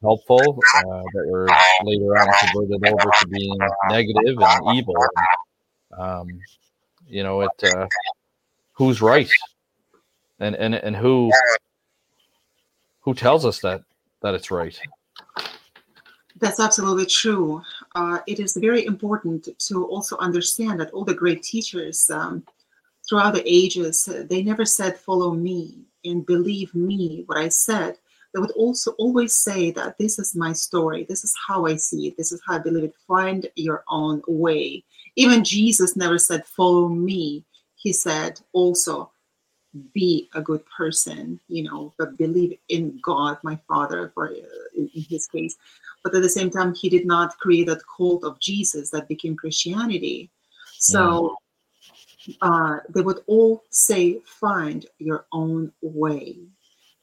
[0.04, 1.48] helpful uh, that were
[1.82, 3.58] later on converted over to being
[3.88, 4.94] negative and evil.
[4.96, 6.28] And, um,
[7.06, 7.86] you know, it uh,
[8.72, 9.30] who's right,
[10.38, 11.32] and and and who
[13.00, 13.82] who tells us that
[14.22, 14.78] that it's right.
[16.40, 17.62] That's absolutely true.
[17.94, 22.44] Uh, it is very important to also understand that all the great teachers um,
[23.08, 27.98] throughout the ages, they never said, Follow me and believe me, what I said.
[28.34, 32.08] They would also always say that this is my story, this is how I see
[32.08, 32.94] it, this is how I believe it.
[33.06, 34.84] Find your own way.
[35.16, 37.44] Even Jesus never said, Follow me.
[37.76, 39.10] He said also,
[39.92, 44.28] be a good person, you know, but believe in God, my Father, for
[44.76, 45.56] in, his case
[46.04, 49.34] but at the same time he did not create that cult of jesus that became
[49.34, 50.30] christianity
[50.78, 51.36] so
[52.42, 56.36] uh, they would all say find your own way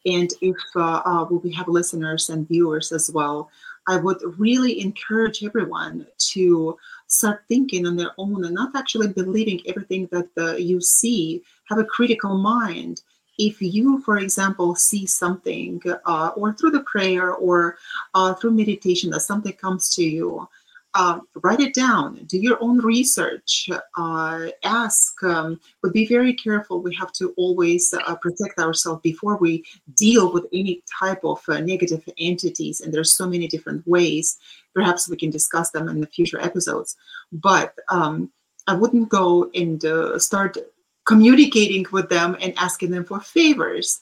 [0.05, 3.49] and if uh, uh, we have listeners and viewers as well
[3.87, 6.77] i would really encourage everyone to
[7.11, 11.43] start thinking on their own and not actually believing everything that uh, you see.
[11.69, 13.01] Have a critical mind.
[13.37, 17.77] If you, for example, see something uh, or through the prayer or
[18.13, 20.47] uh, through meditation that something comes to you,
[20.93, 26.81] uh, write it down, do your own research, uh, ask, um, but be very careful.
[26.81, 29.63] We have to always uh, protect ourselves before we
[29.95, 32.81] deal with any type of uh, negative entities.
[32.81, 34.37] And there's so many different ways.
[34.73, 36.97] Perhaps we can discuss them in the future episodes.
[37.31, 38.31] But um,
[38.67, 40.57] I wouldn't go and start
[41.05, 44.01] communicating with them and asking them for favors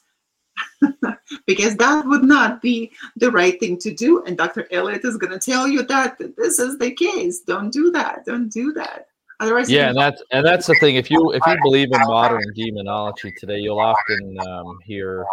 [1.46, 4.24] because that would not be the right thing to do.
[4.24, 7.42] And dr elliott is going to tell you that, that this is the case.
[7.42, 8.26] Don't do that.
[8.26, 9.08] Don't do that.
[9.40, 10.96] Otherwise yeah and that's and that's the thing.
[10.96, 15.26] If you if you believe in modern demonology today you'll often um, hear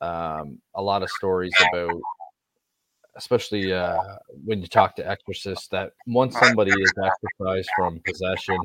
[0.00, 2.00] um, a lot of stories about
[3.16, 3.98] especially uh,
[4.44, 8.56] when you talk to exorcists that once somebody is exorcised from possession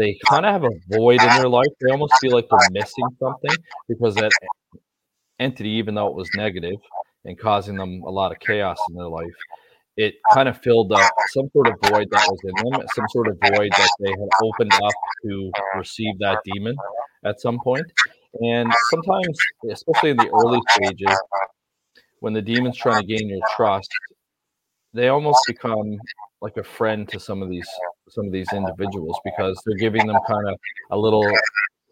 [0.00, 1.68] they kind of have a void in their life.
[1.80, 3.54] They almost feel like they're missing something
[3.86, 4.32] because that
[5.40, 6.76] entity, even though it was negative
[7.24, 9.34] and causing them a lot of chaos in their life,
[9.96, 13.28] it kind of filled up some sort of void that was in them, some sort
[13.28, 14.92] of void that they had opened up
[15.24, 16.76] to receive that demon
[17.24, 17.86] at some point.
[18.40, 19.38] And sometimes,
[19.70, 21.18] especially in the early stages,
[22.20, 23.90] when the demon's trying to gain your trust,
[24.94, 25.98] they almost become
[26.40, 27.68] like a friend to some of these
[28.08, 30.56] some of these individuals because they're giving them kind of
[30.90, 31.24] a little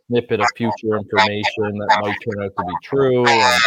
[0.08, 3.26] snippet of future information that might turn out to be true.
[3.26, 3.62] And,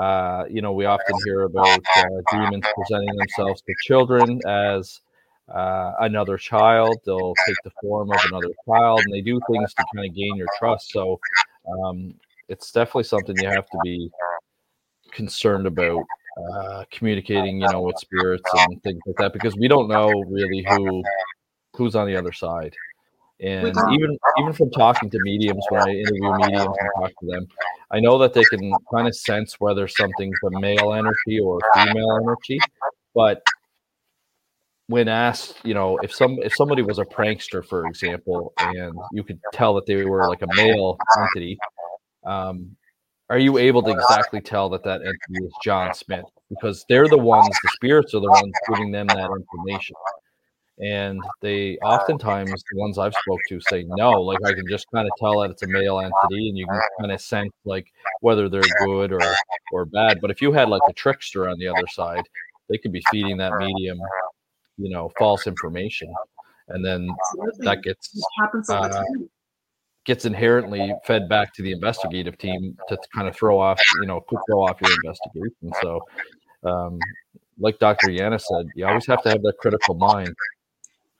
[0.00, 5.00] uh, you know, we often hear about uh, demons presenting themselves to children as
[5.52, 6.98] uh, another child.
[7.04, 10.36] They'll take the form of another child, and they do things to kind of gain
[10.36, 10.92] your trust.
[10.92, 11.18] So
[11.66, 12.14] um,
[12.48, 14.10] it's definitely something you have to be
[15.10, 16.04] concerned about
[16.52, 20.64] uh, communicating, you know, with spirits and things like that, because we don't know really
[20.68, 21.02] who
[21.74, 22.74] who's on the other side.
[23.40, 27.46] And even even from talking to mediums when I interview mediums and talk to them,
[27.92, 32.18] I know that they can kind of sense whether something's a male energy or female
[32.22, 32.58] energy.
[33.14, 33.42] But
[34.88, 39.22] when asked, you know, if some if somebody was a prankster, for example, and you
[39.22, 41.58] could tell that they were like a male entity,
[42.26, 42.76] um,
[43.30, 46.24] are you able to exactly tell that that entity is John Smith?
[46.50, 49.94] Because they're the ones, the spirits are the ones giving them that information
[50.80, 54.10] and they oftentimes the ones I've spoke to say no.
[54.12, 56.80] Like I can just kind of tell that it's a male entity, and you can
[57.00, 57.86] kind of sense like
[58.20, 59.20] whether they're good or
[59.72, 60.20] or bad.
[60.20, 62.22] But if you had like a trickster on the other side,
[62.68, 63.98] they could be feeding that medium,
[64.76, 66.12] you know, false information.
[66.68, 67.08] and then
[67.60, 69.02] that gets happens uh,
[70.04, 74.20] gets inherently fed back to the investigative team to kind of throw off, you know,
[74.28, 75.70] could throw off your investigation.
[75.82, 76.00] So,
[76.64, 76.98] um,
[77.58, 78.08] like Dr.
[78.08, 80.34] Yana said, you always have to have that critical mind.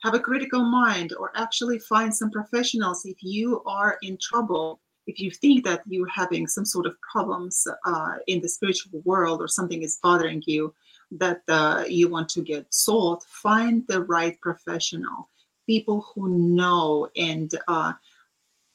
[0.03, 5.19] Have a critical mind or actually find some professionals if you are in trouble if
[5.19, 9.47] you think that you're having some sort of problems uh, in the spiritual world or
[9.47, 10.73] something is bothering you
[11.11, 15.29] that uh, you want to get solved find the right professional
[15.65, 17.93] people who know and uh,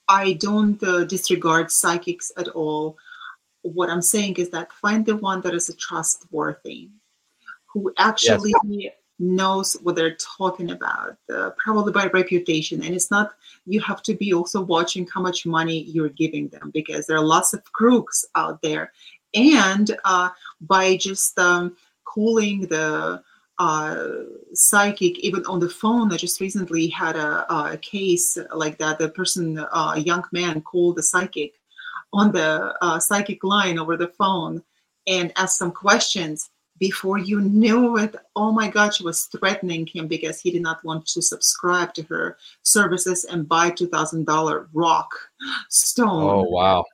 [0.09, 2.97] i don't uh, disregard psychics at all.
[3.63, 6.91] What i'm saying is that find the one that is a trustworthy
[7.73, 8.55] who actually
[9.19, 12.83] knows what they're talking about, uh, probably by reputation.
[12.83, 13.33] And it's not,
[13.67, 17.25] you have to be also watching how much money you're giving them because there are
[17.25, 18.93] lots of crooks out there.
[19.35, 20.31] And uh,
[20.61, 23.23] by just um, calling the
[23.59, 24.07] uh,
[24.53, 28.99] psychic, even on the phone, I just recently had a, a case like that.
[28.99, 31.55] The person, a young man, called the psychic
[32.13, 34.63] on the uh, psychic line over the phone
[35.07, 36.51] and asked some questions
[36.89, 40.85] before you knew it, oh my God, she was threatening him because he did not
[40.85, 45.11] want to subscribe to her services and buy $2,000 rock
[45.71, 46.23] stone.
[46.23, 46.85] Oh wow.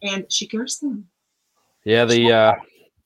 [0.00, 1.08] And she cursed him.
[1.84, 2.52] Yeah, the uh,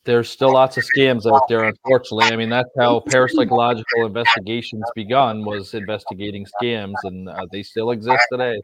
[0.05, 1.65] there's still lots of scams out there.
[1.65, 7.93] Unfortunately, I mean that's how parapsychological investigations begun was investigating scams, and uh, they still
[7.93, 8.61] exist today.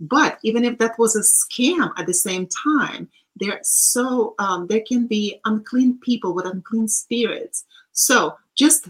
[0.00, 4.82] But even if that was a scam at the same time, they're so um, there
[4.86, 7.64] can be unclean people with unclean spirits.
[7.92, 8.88] So just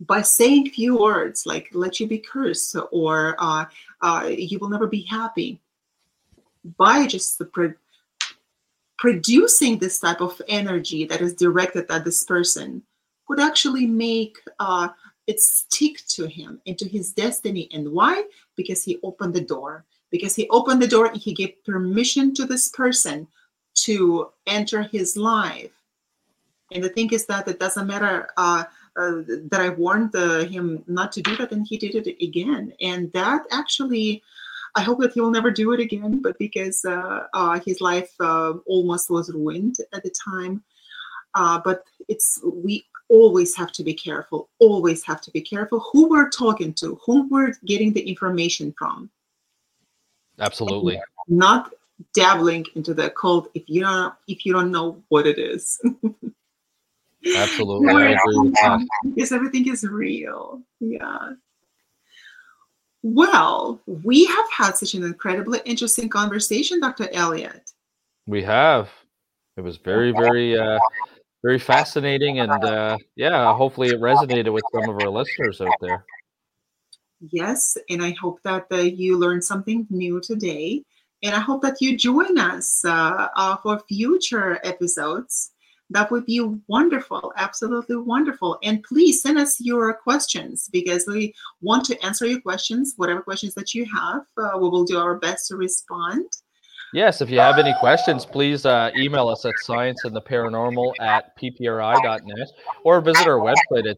[0.00, 3.64] by saying few words like "let you be cursed" or uh,
[4.00, 5.60] uh, "you will never be happy,"
[6.76, 7.74] by just pro-
[8.98, 12.82] producing this type of energy that is directed at this person
[13.26, 14.88] could actually make uh,
[15.26, 17.68] it stick to him into his destiny.
[17.72, 18.24] And why?
[18.56, 19.84] Because he opened the door.
[20.10, 23.28] Because he opened the door and he gave permission to this person
[23.74, 25.70] to enter his life.
[26.72, 28.64] And the thing is that it doesn't matter uh,
[28.96, 32.72] uh, that I warned uh, him not to do that, and he did it again.
[32.80, 34.22] And that actually,
[34.76, 36.20] I hope that he will never do it again.
[36.22, 40.62] But because uh, uh, his life uh, almost was ruined at the time,
[41.64, 44.48] but it's we always have to be careful.
[44.60, 49.10] Always have to be careful who we're talking to, whom we're getting the information from.
[50.40, 51.00] Absolutely.
[51.28, 51.72] Not
[52.14, 55.80] dabbling into the occult if you don't if you don't know what it is.
[57.36, 57.92] Absolutely.
[57.92, 58.86] I agree with that.
[59.14, 60.62] because everything is real.
[60.80, 61.32] Yeah.
[63.02, 67.08] Well, we have had such an incredibly interesting conversation, Dr.
[67.12, 67.72] Elliott.
[68.26, 68.90] We have.
[69.56, 70.78] It was very, very, uh,
[71.42, 76.04] very fascinating, and uh, yeah, hopefully it resonated with some of our listeners out there.
[77.20, 80.82] Yes, and I hope that uh, you learned something new today.
[81.22, 85.50] And I hope that you join us uh, uh, for future episodes.
[85.90, 88.58] That would be wonderful, absolutely wonderful.
[88.62, 93.54] And please send us your questions because we want to answer your questions, whatever questions
[93.54, 94.22] that you have.
[94.38, 96.24] Uh, we will do our best to respond.
[96.94, 100.92] Yes, if you have any questions, please uh, email us at science and the paranormal
[101.00, 102.48] at ppri.net
[102.84, 103.96] or visit our website at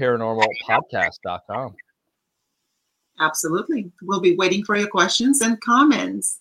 [0.00, 1.74] www.scienceandparanormalpodcast.com.
[3.20, 3.92] Absolutely.
[4.02, 6.40] We'll be waiting for your questions and comments.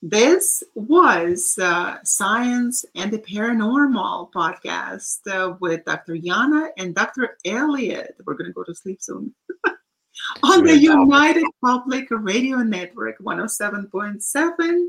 [0.00, 6.14] This was uh, Science and the Paranormal podcast uh, with Dr.
[6.14, 7.36] Yana and Dr.
[7.44, 8.16] Elliott.
[8.24, 9.34] We're going to go to sleep soon.
[10.42, 14.86] On the United Public Radio Network 107.7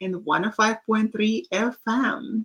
[0.00, 2.44] and 105.3 FM.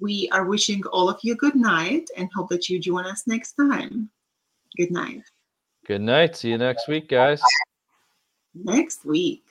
[0.00, 3.52] We are wishing all of you good night and hope that you join us next
[3.52, 4.08] time.
[4.78, 5.22] Good night.
[5.86, 6.36] Good night.
[6.36, 7.42] See you next week, guys.
[8.54, 9.43] Next week.